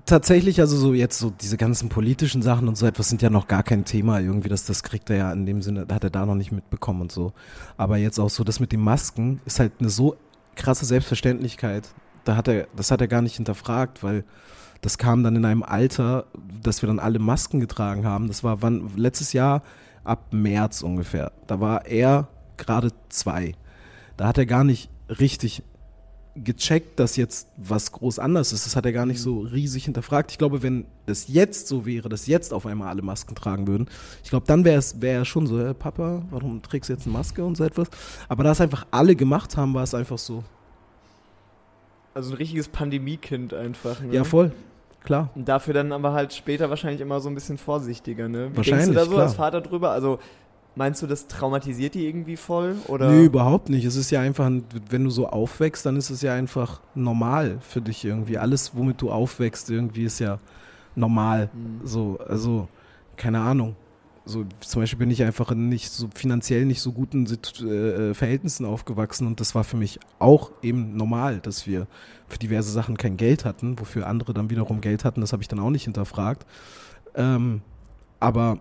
tatsächlich, 0.07 0.61
also 0.61 0.77
so 0.77 0.95
jetzt 0.95 1.19
so 1.19 1.31
diese 1.31 1.57
ganzen 1.57 1.89
politischen 1.89 2.41
Sachen 2.41 2.69
und 2.69 2.77
so 2.77 2.87
etwas 2.87 3.09
sind 3.09 3.23
ja 3.23 3.31
noch 3.31 3.49
gar 3.49 3.63
kein 3.63 3.85
Thema 3.85 4.21
irgendwie, 4.21 4.49
das, 4.49 4.65
das 4.65 4.83
kriegt 4.83 5.11
er 5.11 5.17
ja 5.17 5.33
in 5.33 5.45
dem 5.45 5.61
Sinne, 5.61 5.87
hat 5.91 6.05
er 6.05 6.11
da 6.11 6.25
noch 6.25 6.37
nicht 6.37 6.53
mitbekommen 6.53 7.03
und 7.03 7.13
so. 7.13 7.33
Aber 7.77 7.97
jetzt 7.97 8.19
auch 8.19 8.31
so 8.31 8.45
das 8.45 8.61
mit 8.61 8.73
den 8.73 8.81
Masken 8.81 9.41
ist 9.45 9.61
halt 9.61 9.73
eine 9.81 9.91
so 9.91 10.17
krasse 10.55 10.87
Selbstverständlichkeit. 10.87 11.89
Da 12.25 12.37
hat 12.37 12.49
er, 12.49 12.69
das 12.75 12.91
hat 12.91 13.01
er 13.01 13.09
gar 13.09 13.23
nicht 13.23 13.37
hinterfragt, 13.37 14.03
weil 14.03 14.25
das 14.81 14.99
kam 14.99 15.23
dann 15.23 15.37
in 15.37 15.45
einem 15.45 15.63
Alter, 15.63 16.27
dass 16.63 16.83
wir 16.83 16.87
dann 16.87 16.99
alle 16.99 17.19
Masken 17.19 17.61
getragen 17.61 18.07
haben. 18.07 18.29
Das 18.29 18.45
war 18.45 18.63
wann, 18.63 18.91
letztes 18.97 19.33
Jahr 19.33 19.63
ab 20.05 20.33
März 20.33 20.83
ungefähr. 20.83 21.33
Da 21.47 21.61
war 21.61 21.87
er 21.87 22.29
gerade 22.57 22.93
zwei. 23.09 23.55
Da 24.17 24.29
hat 24.29 24.39
er 24.39 24.47
gar 24.47 24.65
nicht 24.65 24.89
richtig 25.09 25.63
gecheckt, 26.45 27.01
dass 27.01 27.17
jetzt 27.17 27.49
was 27.57 27.93
groß 27.93 28.19
anders 28.19 28.53
ist. 28.53 28.67
Das 28.67 28.77
hat 28.77 28.85
er 28.87 28.93
gar 28.93 29.07
nicht 29.07 29.21
so 29.21 29.41
riesig 29.41 29.85
hinterfragt. 29.85 30.31
Ich 30.31 30.39
glaube, 30.39 30.63
wenn 30.63 30.85
das 31.07 31.29
jetzt 31.29 31.69
so 31.69 31.87
wäre, 31.87 32.09
dass 32.09 32.27
jetzt 32.27 32.53
auf 32.53 32.67
einmal 32.67 32.89
alle 32.89 33.03
Masken 33.03 33.35
tragen 33.35 33.67
würden, 33.67 33.89
ich 34.23 34.31
glaube, 34.31 34.47
dann 34.47 34.65
wäre 34.65 34.79
es 34.79 35.01
wär 35.01 35.25
schon 35.25 35.47
so, 35.47 35.59
hey, 35.59 35.75
Papa, 35.75 36.23
warum 36.31 36.63
trägst 36.63 36.89
du 36.91 36.95
jetzt 36.95 37.07
eine 37.07 37.13
Maske 37.13 37.45
und 37.45 37.57
so 37.57 37.65
etwas? 37.65 37.89
Aber 38.29 38.45
da 38.45 38.53
es 38.53 38.61
einfach 38.61 38.87
alle 38.91 39.17
gemacht 39.17 39.57
haben, 39.57 39.75
war 39.75 39.83
es 39.83 39.95
einfach 39.95 40.19
so, 40.19 40.45
Also 42.15 42.33
ein 42.33 42.37
richtiges 42.37 42.69
Pandemiekind 42.69 43.53
einfach. 43.55 44.01
Ne? 44.01 44.15
ja 44.15 44.25
voll, 44.25 44.53
klar. 45.05 45.31
Und 45.35 45.49
dafür 45.49 45.75
dann 45.75 45.93
aber 45.93 46.13
halt 46.13 46.33
später 46.33 46.71
wahrscheinlich 46.71 47.01
immer 47.01 47.21
so 47.21 47.29
ein 47.29 47.35
bisschen 47.35 47.59
vorsichtiger, 47.59 48.29
ne? 48.29 48.51
Wie 48.53 48.57
Wahrscheinlich, 48.57 48.87
denkst 48.87 48.89
du 48.89 49.05
da 49.05 49.05
so 49.05 49.13
klar. 49.13 49.23
als 49.25 49.35
Vater 49.35 49.61
drüber? 49.61 49.91
Also 49.91 50.19
meinst 50.77 51.03
du, 51.03 51.07
das 51.07 51.27
traumatisiert 51.27 51.95
die 51.95 52.07
irgendwie 52.07 52.37
voll? 52.37 52.77
Oder? 52.87 53.11
Nö, 53.11 53.25
überhaupt 53.25 53.69
nicht. 53.71 53.85
Es 53.85 53.97
ist 53.97 54.11
ja 54.11 54.21
einfach, 54.21 54.47
ein- 54.47 54.65
wenn 54.89 55.05
du 55.05 55.11
so 55.11 55.27
aufwächst, 55.29 55.85
dann 55.85 55.97
ist 55.97 56.11
es 56.11 56.23
ja 56.23 56.35
einfach 56.35 56.81
normal 56.95 57.59
für 57.61 57.81
dich 57.81 58.05
irgendwie. 58.05 58.39
Alles, 58.39 58.77
womit 58.77 59.03
du 59.03 59.11
aufwächst, 59.11 59.71
irgendwie 59.71 60.05
ist 60.05 60.19
ja 60.21 60.39
normal. 60.95 61.51
Mhm. 61.53 61.87
So, 61.87 62.19
also, 62.29 62.69
keine 63.17 63.41
Ahnung. 63.41 63.75
So, 64.29 64.45
zum 64.59 64.83
Beispiel 64.83 64.99
bin 64.99 65.11
ich 65.13 65.23
einfach 65.23 65.53
in 65.53 65.69
nicht 65.69 65.91
so 65.93 66.09
finanziell 66.13 66.65
nicht 66.65 66.81
so 66.83 66.91
guten 66.91 67.27
äh, 67.27 68.13
Verhältnissen 68.13 68.67
aufgewachsen 68.67 69.25
und 69.29 69.39
das 69.39 69.55
war 69.55 69.63
für 69.63 69.77
mich 69.77 70.01
auch 70.19 70.51
eben 70.63 70.97
normal, 70.97 71.39
dass 71.39 71.69
wir 71.69 71.87
für 72.27 72.39
diverse 72.39 72.73
Sachen 72.73 72.97
kein 72.97 73.17
Geld 73.17 73.45
hatten, 73.45 73.79
wofür 73.79 74.09
andere 74.09 74.35
dann 74.35 74.51
wiederum 74.51 74.81
Geld 74.81 75.05
hatten. 75.05 75.21
Das 75.21 75.33
habe 75.33 75.43
ich 75.43 75.49
dann 75.49 75.61
auch 75.61 75.71
nicht 75.71 75.85
hinterfragt. 75.85 76.45
Ähm, 77.15 77.63
aber 78.19 78.59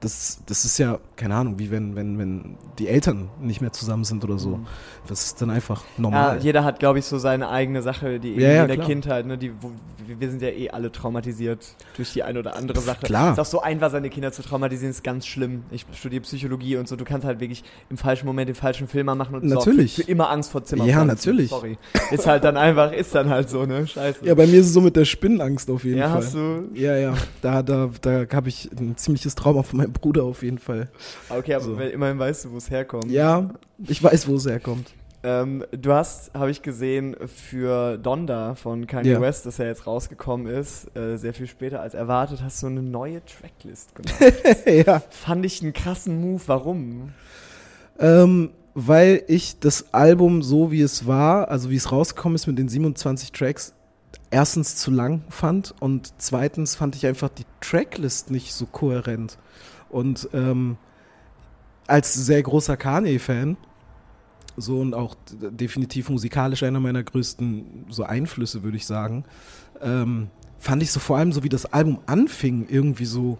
das, 0.00 0.38
das 0.46 0.64
ist 0.64 0.78
ja, 0.78 0.98
keine 1.16 1.34
Ahnung, 1.34 1.58
wie 1.58 1.70
wenn, 1.72 1.96
wenn, 1.96 2.18
wenn 2.18 2.56
die 2.78 2.86
Eltern 2.86 3.30
nicht 3.40 3.60
mehr 3.60 3.72
zusammen 3.72 4.04
sind 4.04 4.22
oder 4.22 4.38
so. 4.38 4.58
Mhm. 4.58 4.66
Das 5.08 5.24
ist 5.24 5.42
dann 5.42 5.50
einfach 5.50 5.82
Ja, 5.96 6.02
normal. 6.02 6.38
jeder 6.40 6.62
hat, 6.62 6.78
glaube 6.78 7.00
ich, 7.00 7.04
so 7.04 7.18
seine 7.18 7.48
eigene 7.48 7.82
Sache, 7.82 8.20
die 8.20 8.34
Ja, 8.34 8.48
ja, 8.50 8.62
in 8.62 8.68
der 8.68 8.76
klar. 8.76 8.86
Kindheit, 8.86 9.26
ne, 9.26 9.36
die, 9.36 9.52
wo, 9.60 9.72
wir 10.06 10.30
sind 10.30 10.40
ja 10.40 10.50
eh 10.50 10.70
alle 10.70 10.92
traumatisiert 10.92 11.66
durch 11.96 12.12
die 12.12 12.22
eine 12.22 12.38
oder 12.38 12.54
andere 12.54 12.80
Sache. 12.80 13.00
Klar. 13.06 13.32
Ist 13.32 13.40
auch 13.40 13.44
so 13.44 13.60
einfach, 13.60 13.90
seine 13.90 14.08
Kinder 14.08 14.30
zu 14.30 14.42
traumatisieren, 14.42 14.90
ist 14.90 15.02
ganz 15.02 15.26
schlimm. 15.26 15.64
Ich 15.72 15.84
studiere 15.92 16.22
Psychologie 16.22 16.76
und 16.76 16.86
so, 16.86 16.94
du 16.94 17.04
kannst 17.04 17.26
halt 17.26 17.40
wirklich 17.40 17.64
im 17.90 17.96
falschen 17.96 18.26
Moment 18.26 18.48
den 18.48 18.54
falschen 18.54 18.86
Film 18.86 19.06
machen 19.06 19.34
und 19.34 19.44
Natürlich. 19.44 19.96
Für, 19.96 20.02
für 20.04 20.10
immer 20.10 20.30
Angst 20.30 20.52
vor 20.52 20.62
Zimmer. 20.62 20.84
Ja, 20.84 21.04
natürlich. 21.04 21.50
Sorry. 21.50 21.76
Ist 22.12 22.26
halt 22.26 22.44
dann 22.44 22.56
einfach, 22.56 22.92
ist 22.92 23.14
dann 23.14 23.28
halt 23.30 23.50
so, 23.50 23.66
ne? 23.66 23.86
Scheiße. 23.86 24.24
ja, 24.24 24.34
bei 24.34 24.46
mir 24.46 24.60
ist 24.60 24.66
es 24.66 24.72
so 24.74 24.80
mit 24.80 24.94
der 24.94 25.04
Spinnenangst 25.04 25.68
auf 25.70 25.82
jeden 25.84 25.98
ja, 25.98 26.08
Fall. 26.10 26.16
hast 26.18 26.34
du. 26.34 26.68
Ja, 26.74 26.96
ja, 26.96 27.14
da, 27.42 27.62
da, 27.62 27.90
da 28.00 28.24
habe 28.32 28.48
ich 28.48 28.70
ein 28.78 28.96
ziemliches 28.96 29.34
Trauma 29.34 29.62
von 29.62 29.78
meinem 29.78 29.87
Bruder 29.92 30.24
auf 30.24 30.42
jeden 30.42 30.58
Fall. 30.58 30.88
Okay, 31.28 31.54
aber 31.54 31.64
So. 31.64 31.78
immerhin 31.78 32.18
weißt 32.18 32.46
du, 32.46 32.52
wo 32.52 32.56
es 32.56 32.70
herkommt. 32.70 33.10
Ja, 33.10 33.50
ich 33.86 34.02
weiß, 34.02 34.28
wo 34.28 34.36
es 34.36 34.46
herkommt. 34.46 34.90
Ähm, 35.24 35.64
du 35.72 35.92
hast, 35.92 36.32
habe 36.32 36.50
ich 36.52 36.62
gesehen, 36.62 37.16
für 37.26 37.98
Donda 37.98 38.54
von 38.54 38.86
Kanye 38.86 39.12
Ja. 39.12 39.20
West, 39.20 39.46
das 39.46 39.58
ja 39.58 39.64
jetzt 39.66 39.84
rausgekommen 39.86 40.46
ist, 40.46 40.94
äh, 40.96 41.16
sehr 41.16 41.34
viel 41.34 41.48
später 41.48 41.80
als 41.80 41.94
erwartet, 41.94 42.40
hast 42.42 42.62
du 42.62 42.68
eine 42.68 42.82
neue 42.82 43.20
Tracklist 43.24 43.96
gemacht. 43.96 44.14
ja. 44.86 45.02
Fand 45.10 45.44
ich 45.44 45.60
einen 45.60 45.72
krassen 45.72 46.20
Move. 46.20 46.42
Warum? 46.46 47.12
Ähm, 47.98 48.50
weil 48.74 49.24
ich 49.26 49.58
das 49.58 49.92
Album 49.92 50.42
so 50.42 50.70
wie 50.70 50.82
es 50.82 51.06
war, 51.08 51.48
also 51.48 51.68
wie 51.70 51.76
es 51.76 51.90
rausgekommen 51.90 52.36
ist 52.36 52.46
mit 52.46 52.56
den 52.56 52.68
27 52.68 53.32
Tracks, 53.32 53.74
erstens 54.30 54.76
zu 54.76 54.92
lang 54.92 55.22
fand 55.30 55.74
und 55.80 56.12
zweitens 56.18 56.76
fand 56.76 56.94
ich 56.94 57.06
einfach 57.06 57.28
die 57.28 57.44
Tracklist 57.60 58.30
nicht 58.30 58.52
so 58.54 58.66
kohärent. 58.66 59.36
Und 59.90 60.28
ähm, 60.32 60.76
als 61.86 62.14
sehr 62.14 62.42
großer 62.42 62.76
Kanye-Fan, 62.76 63.56
so 64.56 64.80
und 64.80 64.94
auch 64.94 65.14
definitiv 65.30 66.10
musikalisch 66.10 66.62
einer 66.62 66.80
meiner 66.80 67.02
größten 67.02 67.86
so 67.88 68.02
Einflüsse, 68.02 68.62
würde 68.62 68.76
ich 68.76 68.86
sagen, 68.86 69.24
ähm, 69.80 70.28
fand 70.58 70.82
ich 70.82 70.90
so 70.90 71.00
vor 71.00 71.16
allem 71.16 71.32
so 71.32 71.44
wie 71.44 71.48
das 71.48 71.66
Album 71.66 72.00
anfing, 72.06 72.66
irgendwie 72.68 73.04
so, 73.04 73.38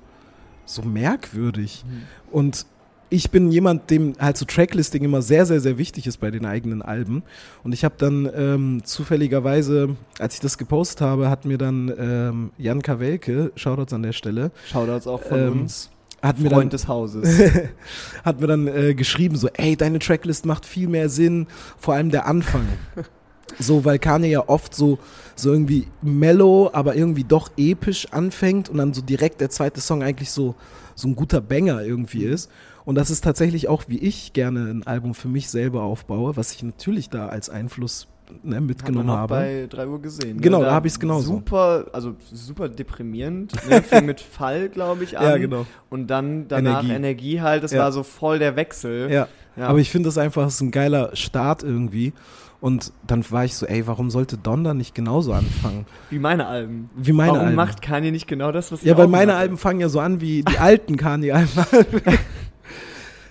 so 0.65 0.83
merkwürdig. 0.83 1.85
Und 2.31 2.67
ich 3.11 3.31
bin 3.31 3.51
jemand, 3.51 3.91
dem 3.91 4.15
halt 4.21 4.37
so 4.37 4.45
Tracklisting 4.45 5.03
immer 5.03 5.23
sehr, 5.23 5.47
sehr, 5.47 5.61
sehr 5.61 5.79
wichtig 5.79 6.07
ist 6.07 6.19
bei 6.19 6.31
den 6.31 6.45
eigenen 6.45 6.83
Alben. 6.83 7.23
Und 7.65 7.73
ich 7.73 7.85
habe 7.85 7.95
dann 7.99 8.29
ähm, 8.35 8.85
zufälligerweise, 8.85 9.97
als 10.19 10.35
ich 10.35 10.41
das 10.41 10.59
gepostet 10.59 11.01
habe, 11.01 11.31
hat 11.31 11.45
mir 11.45 11.59
dann 11.59 11.93
ähm, 11.99 12.51
Jan 12.59 12.83
Kawelke, 12.83 13.51
Shoutouts 13.57 13.93
an 13.93 14.03
der 14.03 14.13
Stelle, 14.13 14.53
Shoutouts 14.71 15.07
auch 15.07 15.23
von 15.23 15.39
Ähm, 15.39 15.61
uns. 15.63 15.91
Hat 16.23 16.39
mir 16.39 16.51
Freund 16.51 16.65
dann, 16.65 16.71
des 16.71 16.89
Hauses. 16.89 17.41
hat 18.25 18.41
mir 18.41 18.47
dann 18.47 18.67
äh, 18.67 18.95
geschrieben, 18.95 19.37
so, 19.37 19.49
ey, 19.49 19.77
deine 19.77 19.99
Tracklist 19.99 20.47
macht 20.47 20.67
viel 20.67 20.89
mehr 20.89 21.09
Sinn, 21.09 21.47
vor 21.79 21.95
allem 21.95 22.11
der 22.11 22.27
Anfang. 22.27 22.67
so, 23.59 23.85
weil 23.85 23.99
Kanye 23.99 24.29
ja 24.29 24.49
oft 24.49 24.75
so, 24.75 24.99
so 25.37 25.53
irgendwie 25.53 25.87
mellow, 26.03 26.71
aber 26.73 26.97
irgendwie 26.97 27.25
doch 27.25 27.51
episch 27.57 28.13
anfängt 28.13 28.69
und 28.69 28.79
dann 28.79 28.95
so 28.95 29.03
direkt 29.03 29.41
der 29.41 29.51
zweite 29.51 29.81
Song 29.81 30.03
eigentlich 30.03 30.31
so, 30.31 30.55
so 30.95 31.09
ein 31.09 31.15
guter 31.15 31.41
Banger 31.41 31.83
irgendwie 31.83 32.25
ist. 32.25 32.51
Und 32.85 32.95
das 32.95 33.11
ist 33.11 33.23
tatsächlich 33.23 33.69
auch, 33.69 33.85
wie 33.89 33.99
ich 33.99 34.33
gerne 34.33 34.71
ein 34.71 34.87
Album 34.87 35.15
für 35.15 35.29
mich 35.29 35.51
selber 35.51 35.83
aufbaue, 35.83 36.37
was 36.37 36.53
ich 36.53 36.63
natürlich 36.63 37.11
da 37.11 37.29
als 37.29 37.51
Einfluss 37.51 38.09
ne, 38.43 38.61
mitgenommen 38.61 39.11
habe. 39.11 39.35
bei 39.35 39.67
3 39.69 39.87
Uhr 39.89 40.01
gesehen. 40.03 40.37
ne? 40.37 40.43
Genau, 40.43 40.63
da 40.63 40.73
hab 40.73 40.85
ich's 40.87 40.99
genauso. 41.01 41.35
Super, 41.35 41.87
also 41.93 42.15
super 42.33 42.69
deprimierend. 42.69 43.53
Ne? 43.69 43.83
Fing 43.83 44.07
mit 44.07 44.21
Fall, 44.21 44.69
glaube 44.69 45.05
ich, 45.05 45.19
an. 45.19 45.25
ja, 45.25 45.37
genau. 45.37 45.67
Und 45.91 46.09
dann 46.09 46.49
danach 46.49 46.83
Energie, 46.85 46.93
Energie. 46.95 47.41
halt. 47.41 47.63
Das 47.65 47.73
Ja. 47.73 47.81
war 47.81 47.93
so 47.93 48.03
voll 48.03 48.39
der 48.39 48.57
Wechsel. 48.57 49.11
Ja. 49.11 49.29
Ja. 49.57 49.67
Aber 49.69 49.79
ich 49.79 49.91
finde 49.91 50.09
das 50.09 50.19
einfach 50.19 50.45
das 50.45 50.55
ist 50.55 50.61
ein 50.61 50.71
geiler 50.71 51.15
Start 51.17 51.63
irgendwie. 51.63 52.13
Und 52.61 52.93
dann 53.07 53.25
war 53.31 53.45
ich 53.45 53.55
so, 53.55 53.67
ey, 53.67 53.87
warum 53.87 54.11
sollte 54.11 54.37
Donda 54.37 54.75
nicht 54.75 54.93
genauso 54.95 55.33
anfangen? 55.33 55.87
Wie 56.11 56.19
meine 56.19 56.47
Alben. 56.47 56.91
Wie 56.97 57.13
meine 57.13 57.31
Warum 57.33 57.45
Alben. 57.47 57.55
macht 57.57 57.83
Kanye 57.83 58.11
nicht 58.11 58.27
genau 58.27 58.51
das, 58.51 58.73
was 58.73 58.81
ich 58.81 58.87
ja, 58.87 58.99
weil 58.99 59.07
meine 59.07 59.33
mache? 59.33 59.39
Alben 59.43 59.59
fangen 59.59 59.79
ja 59.81 59.89
so 59.89 60.01
an 60.01 60.21
wie 60.21 60.43
die 60.43 60.59
alten 60.59 60.97
Kanye-Alben. 60.97 61.51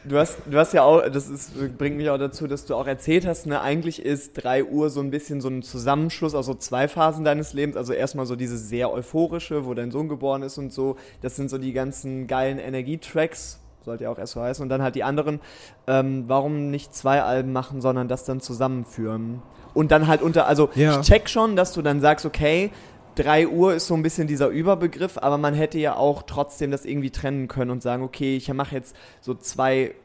du 0.07 0.17
hast, 0.17 0.37
du 0.45 0.57
hast 0.57 0.73
ja 0.73 0.83
auch, 0.83 1.01
das 1.09 1.27
ist, 1.29 1.77
bringt 1.77 1.97
mich 1.97 2.09
auch 2.09 2.17
dazu, 2.17 2.47
dass 2.47 2.65
du 2.65 2.75
auch 2.75 2.87
erzählt 2.87 3.25
hast, 3.25 3.45
ne, 3.47 3.61
eigentlich 3.61 4.03
ist 4.03 4.33
3 4.43 4.63
Uhr 4.65 4.89
so 4.89 4.99
ein 5.01 5.11
bisschen 5.11 5.41
so 5.41 5.49
ein 5.49 5.61
Zusammenschluss 5.63 6.33
aus 6.35 6.45
so 6.45 6.53
zwei 6.53 6.87
Phasen 6.87 7.23
deines 7.25 7.53
Lebens. 7.53 7.77
Also 7.77 7.93
erstmal 7.93 8.25
so 8.25 8.35
diese 8.35 8.57
sehr 8.57 8.91
euphorische, 8.91 9.65
wo 9.65 9.73
dein 9.73 9.91
Sohn 9.91 10.09
geboren 10.09 10.43
ist 10.43 10.57
und 10.57 10.71
so. 10.73 10.95
Das 11.21 11.35
sind 11.35 11.49
so 11.49 11.57
die 11.57 11.73
ganzen 11.73 12.27
geilen 12.27 12.59
Energietracks, 12.59 13.59
sollte 13.85 14.05
ja 14.05 14.09
auch 14.09 14.17
erst 14.17 14.33
so 14.33 14.41
heißen. 14.41 14.63
Und 14.63 14.69
dann 14.69 14.81
halt 14.81 14.95
die 14.95 15.03
anderen, 15.03 15.39
ähm, 15.87 16.25
warum 16.27 16.71
nicht 16.71 16.93
zwei 16.95 17.21
Alben 17.21 17.51
machen, 17.53 17.81
sondern 17.81 18.07
das 18.07 18.23
dann 18.25 18.41
zusammenführen. 18.41 19.41
Und 19.73 19.91
dann 19.91 20.07
halt 20.07 20.21
unter, 20.21 20.47
also 20.47 20.69
Ja. 20.75 20.99
ich 20.99 21.05
check 21.07 21.29
schon, 21.29 21.55
dass 21.55 21.73
du 21.73 21.81
dann 21.81 22.01
sagst, 22.01 22.25
okay, 22.25 22.71
3 23.17 23.47
Uhr 23.47 23.73
ist 23.73 23.87
so 23.87 23.95
ein 23.95 24.03
bisschen 24.03 24.27
dieser 24.27 24.49
Überbegriff, 24.49 25.17
aber 25.17 25.37
man 25.37 25.53
hätte 25.53 25.79
ja 25.79 25.95
auch 25.95 26.23
trotzdem 26.23 26.69
das 26.69 26.85
irgendwie 26.85 27.09
trennen 27.09 27.47
können 27.47 27.71
und 27.71 27.81
sagen, 27.81 28.03
okay, 28.03 28.37
ich 28.37 28.51
mache 28.53 28.75
jetzt 28.75 28.95
so 29.21 29.33
zwei 29.33 29.95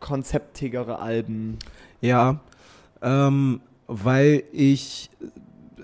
konzeptigere 0.00 0.98
Alben. 0.98 1.58
Ja, 2.00 2.40
ähm, 3.02 3.60
weil 3.86 4.44
ich 4.52 5.10
äh, 5.20 5.82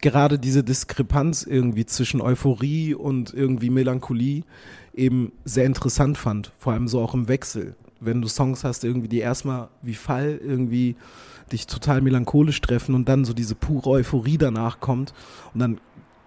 gerade 0.00 0.38
diese 0.38 0.64
Diskrepanz 0.64 1.42
irgendwie 1.42 1.84
zwischen 1.84 2.20
Euphorie 2.22 2.94
und 2.94 3.34
irgendwie 3.34 3.70
Melancholie 3.70 4.42
eben 4.94 5.32
sehr 5.44 5.66
interessant 5.66 6.16
fand, 6.16 6.52
vor 6.58 6.72
allem 6.72 6.88
so 6.88 7.00
auch 7.00 7.12
im 7.12 7.28
Wechsel. 7.28 7.76
Wenn 8.00 8.22
du 8.22 8.28
Songs 8.28 8.64
hast, 8.64 8.84
irgendwie 8.84 9.08
die 9.08 9.20
erstmal 9.20 9.68
wie 9.82 9.94
Fall 9.94 10.40
irgendwie 10.42 10.96
dich 11.52 11.66
total 11.66 12.00
melancholisch 12.00 12.60
treffen 12.60 12.94
und 12.94 13.08
dann 13.08 13.24
so 13.24 13.32
diese 13.32 13.54
pure 13.54 13.90
Euphorie 13.90 14.38
danach 14.38 14.80
kommt 14.80 15.12
und 15.54 15.60
dann 15.60 15.78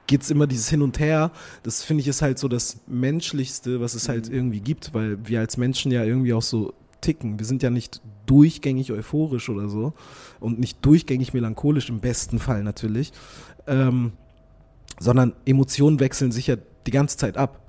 geht's 0.09 0.31
immer 0.31 0.47
dieses 0.47 0.69
Hin 0.69 0.81
und 0.81 0.99
Her. 0.99 1.31
Das 1.63 1.83
finde 1.83 2.01
ich 2.01 2.07
ist 2.07 2.21
halt 2.21 2.39
so 2.39 2.47
das 2.47 2.81
Menschlichste, 2.87 3.79
was 3.79 3.93
es 3.93 4.09
halt 4.09 4.27
irgendwie 4.27 4.59
gibt, 4.59 4.93
weil 4.93 5.19
wir 5.25 5.39
als 5.39 5.55
Menschen 5.55 5.91
ja 5.91 6.03
irgendwie 6.03 6.33
auch 6.33 6.41
so 6.41 6.73
ticken. 6.99 7.37
Wir 7.37 7.45
sind 7.45 7.61
ja 7.61 7.69
nicht 7.69 8.01
durchgängig 8.25 8.91
euphorisch 8.91 9.49
oder 9.49 9.69
so 9.69 9.93
und 10.39 10.59
nicht 10.59 10.83
durchgängig 10.83 11.33
melancholisch 11.33 11.89
im 11.89 11.99
besten 11.99 12.39
Fall 12.39 12.63
natürlich, 12.63 13.13
ähm, 13.67 14.13
sondern 14.99 15.33
Emotionen 15.45 15.99
wechseln 15.99 16.31
sich 16.31 16.47
ja 16.47 16.57
die 16.87 16.91
ganze 16.91 17.17
Zeit 17.17 17.37
ab. 17.37 17.61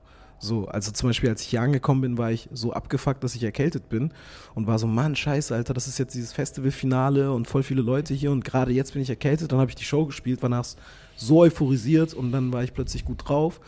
So, 0.43 0.67
also 0.67 0.91
zum 0.91 1.11
Beispiel, 1.11 1.29
als 1.29 1.43
ich 1.43 1.49
hier 1.49 1.61
angekommen 1.61 2.01
bin, 2.01 2.19
war 2.19 2.33
ich 2.33 2.49
so 2.51 2.73
abgefuckt, 2.73 3.23
dass 3.23 3.35
ich 3.35 3.45
erkältet 3.45 3.91
bin 3.91 4.11
und 4.55 4.67
war 4.67 4.79
so, 4.79 4.87
Mann, 4.87 5.15
scheiße, 5.15 5.55
Alter, 5.55 5.75
das 5.75 5.87
ist 5.87 5.99
jetzt 5.99 6.15
dieses 6.15 6.33
Festivalfinale 6.33 7.31
und 7.31 7.47
voll 7.47 7.63
viele 7.63 7.83
Leute 7.83 8.15
hier 8.15 8.33
und 8.33 8.43
gerade 8.45 8.73
jetzt 8.73 8.95
bin 8.95 9.03
ich 9.03 9.11
erkältet. 9.11 9.53
Dann 9.53 9.59
habe 9.59 9.71
ich 9.71 9.77
die 9.77 9.85
Show 9.85 10.07
gespielt, 10.07 10.43
war 10.43 10.49
nachher 10.49 10.77
so 11.15 11.41
euphorisiert 11.41 12.15
und 12.15 12.33
dann 12.33 12.53
war 12.53 12.65
ich 12.65 12.73
plötzlich 12.73 13.05
gut 13.05 13.29
drauf 13.29 13.61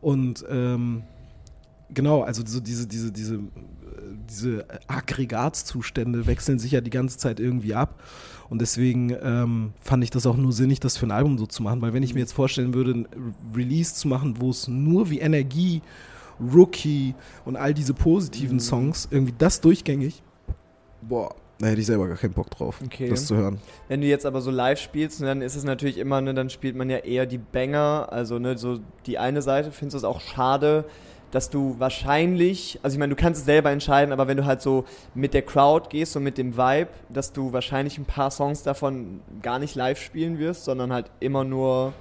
und 0.00 0.44
ähm, 0.48 1.02
genau, 1.92 2.22
also 2.22 2.42
so 2.46 2.60
diese, 2.60 2.86
diese, 2.86 3.12
diese, 3.12 3.40
diese 4.28 4.66
Aggregatzustände 4.86 6.26
wechseln 6.26 6.58
sich 6.58 6.72
ja 6.72 6.80
die 6.80 6.90
ganze 6.90 7.18
Zeit 7.18 7.40
irgendwie 7.40 7.74
ab. 7.74 8.02
Und 8.50 8.60
deswegen 8.60 9.16
ähm, 9.22 9.72
fand 9.80 10.04
ich 10.04 10.10
das 10.10 10.26
auch 10.26 10.36
nur 10.36 10.52
sinnig, 10.52 10.80
das 10.80 10.96
für 10.96 11.06
ein 11.06 11.10
Album 11.10 11.38
so 11.38 11.46
zu 11.46 11.62
machen. 11.62 11.80
Weil 11.80 11.94
wenn 11.94 12.02
ich 12.02 12.14
mir 12.14 12.20
jetzt 12.20 12.32
vorstellen 12.32 12.74
würde, 12.74 12.92
ein 12.92 13.06
Release 13.54 13.94
zu 13.94 14.08
machen, 14.08 14.40
wo 14.40 14.50
es 14.50 14.68
nur 14.68 15.10
wie 15.10 15.20
Energie, 15.20 15.82
Rookie 16.40 17.14
und 17.44 17.56
all 17.56 17.74
diese 17.74 17.94
positiven 17.94 18.60
Songs, 18.60 19.08
irgendwie 19.10 19.34
das 19.36 19.60
durchgängig, 19.60 20.22
boah, 21.02 21.34
da 21.58 21.68
hätte 21.68 21.80
ich 21.80 21.86
selber 21.86 22.08
gar 22.08 22.16
keinen 22.16 22.32
Bock 22.32 22.50
drauf, 22.50 22.80
Okay. 22.84 23.08
das 23.08 23.26
zu 23.26 23.36
hören. 23.36 23.58
Wenn 23.88 24.00
du 24.00 24.06
jetzt 24.06 24.26
aber 24.26 24.40
so 24.40 24.50
live 24.50 24.78
spielst, 24.80 25.20
ne, 25.20 25.26
dann 25.28 25.40
ist 25.42 25.54
es 25.54 25.64
natürlich 25.64 25.98
immer, 25.98 26.20
ne, 26.20 26.34
dann 26.34 26.50
spielt 26.50 26.74
man 26.76 26.90
ja 26.90 26.98
eher 26.98 27.26
die 27.26 27.38
Banger, 27.38 28.08
also 28.10 28.38
ne, 28.38 28.58
so 28.58 28.80
die 29.06 29.18
eine 29.18 29.40
Seite, 29.40 29.70
findest 29.70 29.94
du 29.94 29.98
es 29.98 30.04
auch 30.04 30.20
schade, 30.20 30.84
dass 31.30 31.50
du 31.50 31.76
wahrscheinlich, 31.78 32.78
also 32.82 32.94
ich 32.94 32.98
meine, 32.98 33.14
du 33.14 33.20
kannst 33.20 33.40
es 33.40 33.44
selber 33.46 33.70
entscheiden, 33.70 34.12
aber 34.12 34.28
wenn 34.28 34.36
du 34.36 34.44
halt 34.44 34.62
so 34.62 34.84
mit 35.14 35.34
der 35.34 35.42
Crowd 35.42 35.88
gehst 35.90 36.16
und 36.16 36.22
mit 36.22 36.38
dem 36.38 36.56
Vibe, 36.56 36.88
dass 37.08 37.32
du 37.32 37.52
wahrscheinlich 37.52 37.98
ein 37.98 38.04
paar 38.04 38.30
Songs 38.30 38.62
davon 38.62 39.20
gar 39.42 39.58
nicht 39.58 39.74
live 39.74 40.00
spielen 40.00 40.38
wirst, 40.38 40.64
sondern 40.64 40.92
halt 40.92 41.10
immer 41.20 41.42
nur 41.44 41.92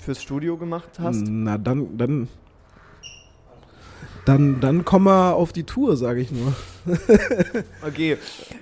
fürs 0.00 0.22
Studio 0.22 0.56
gemacht 0.56 0.98
hast. 1.00 1.24
Na, 1.28 1.58
dann, 1.58 1.96
dann, 1.96 2.28
dann, 4.24 4.60
dann 4.60 4.84
komm 4.84 5.04
mal 5.04 5.32
auf 5.32 5.52
die 5.52 5.64
Tour, 5.64 5.96
sage 5.96 6.20
ich 6.20 6.30
nur. 6.30 6.54
Okay, 7.86 8.16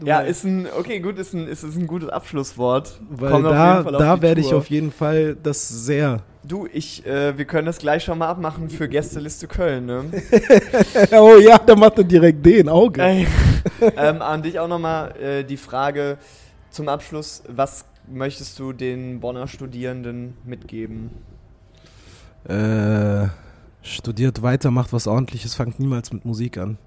ja, 0.04 0.20
ist 0.20 0.44
ein, 0.44 0.66
okay, 0.78 1.00
gut, 1.00 1.18
ist 1.18 1.32
ein, 1.32 1.46
ist, 1.46 1.62
ist 1.62 1.76
ein 1.76 1.86
gutes 1.86 2.10
Abschlusswort. 2.10 2.98
Weil 3.08 3.32
auf 3.32 3.42
da, 3.42 3.82
da 3.82 4.22
werde 4.22 4.40
ich 4.42 4.52
auf 4.52 4.68
jeden 4.68 4.92
Fall 4.92 5.36
das 5.42 5.68
sehr. 5.68 6.22
Du, 6.42 6.66
ich, 6.70 7.06
äh, 7.06 7.36
wir 7.36 7.44
können 7.44 7.66
das 7.66 7.78
gleich 7.78 8.04
schon 8.04 8.18
mal 8.18 8.28
abmachen 8.28 8.68
für 8.68 8.88
Gästeliste 8.88 9.46
Köln, 9.46 9.86
ne? 9.86 10.04
oh 11.12 11.36
ja, 11.38 11.58
da 11.58 11.76
macht 11.76 11.98
er 11.98 12.04
direkt 12.04 12.44
den 12.44 12.68
Auge. 12.68 13.02
Ähm, 13.96 14.22
an 14.22 14.42
dich 14.42 14.58
auch 14.58 14.68
nochmal 14.68 15.14
äh, 15.20 15.44
die 15.44 15.58
Frage 15.58 16.16
zum 16.70 16.88
Abschluss, 16.88 17.42
was 17.46 17.84
möchtest 18.08 18.58
du 18.58 18.72
den 18.72 19.20
Bonner 19.20 19.46
Studierenden 19.48 20.34
mitgeben? 20.44 21.10
Äh, 22.48 23.28
studiert 23.82 24.42
weiter, 24.42 24.70
macht 24.70 24.92
was 24.92 25.06
ordentliches, 25.06 25.54
fangt 25.54 25.80
niemals 25.80 26.12
mit 26.12 26.24
Musik 26.24 26.58
an. 26.58 26.78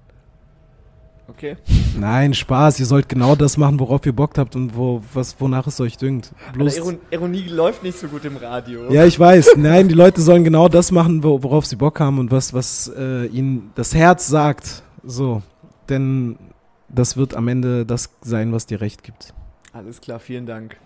Okay. 1.26 1.56
Nein, 1.98 2.34
Spaß, 2.34 2.78
ihr 2.80 2.86
sollt 2.86 3.08
genau 3.08 3.34
das 3.34 3.56
machen, 3.56 3.80
worauf 3.80 4.04
ihr 4.04 4.12
Bock 4.12 4.36
habt 4.36 4.56
und 4.56 4.76
wo, 4.76 5.02
was, 5.14 5.40
wonach 5.40 5.66
es 5.66 5.80
euch 5.80 5.96
dünkt. 5.96 6.32
Bloß, 6.52 6.76
Iron 6.76 6.98
Ironie 7.10 7.48
läuft 7.48 7.82
nicht 7.82 7.98
so 7.98 8.08
gut 8.08 8.26
im 8.26 8.36
Radio. 8.36 8.92
ja, 8.92 9.06
ich 9.06 9.18
weiß. 9.18 9.56
Nein, 9.56 9.88
die 9.88 9.94
Leute 9.94 10.20
sollen 10.20 10.44
genau 10.44 10.68
das 10.68 10.92
machen, 10.92 11.22
wo, 11.22 11.42
worauf 11.42 11.64
sie 11.64 11.76
Bock 11.76 11.98
haben 11.98 12.18
und 12.18 12.30
was, 12.30 12.52
was 12.52 12.92
äh, 12.94 13.26
ihnen 13.26 13.70
das 13.74 13.94
Herz 13.94 14.28
sagt. 14.28 14.82
So, 15.02 15.42
denn 15.88 16.36
das 16.90 17.16
wird 17.16 17.34
am 17.34 17.48
Ende 17.48 17.86
das 17.86 18.10
sein, 18.20 18.52
was 18.52 18.66
dir 18.66 18.82
recht 18.82 19.02
gibt. 19.02 19.32
Alles 19.72 20.02
klar, 20.02 20.20
vielen 20.20 20.44
Dank. 20.44 20.76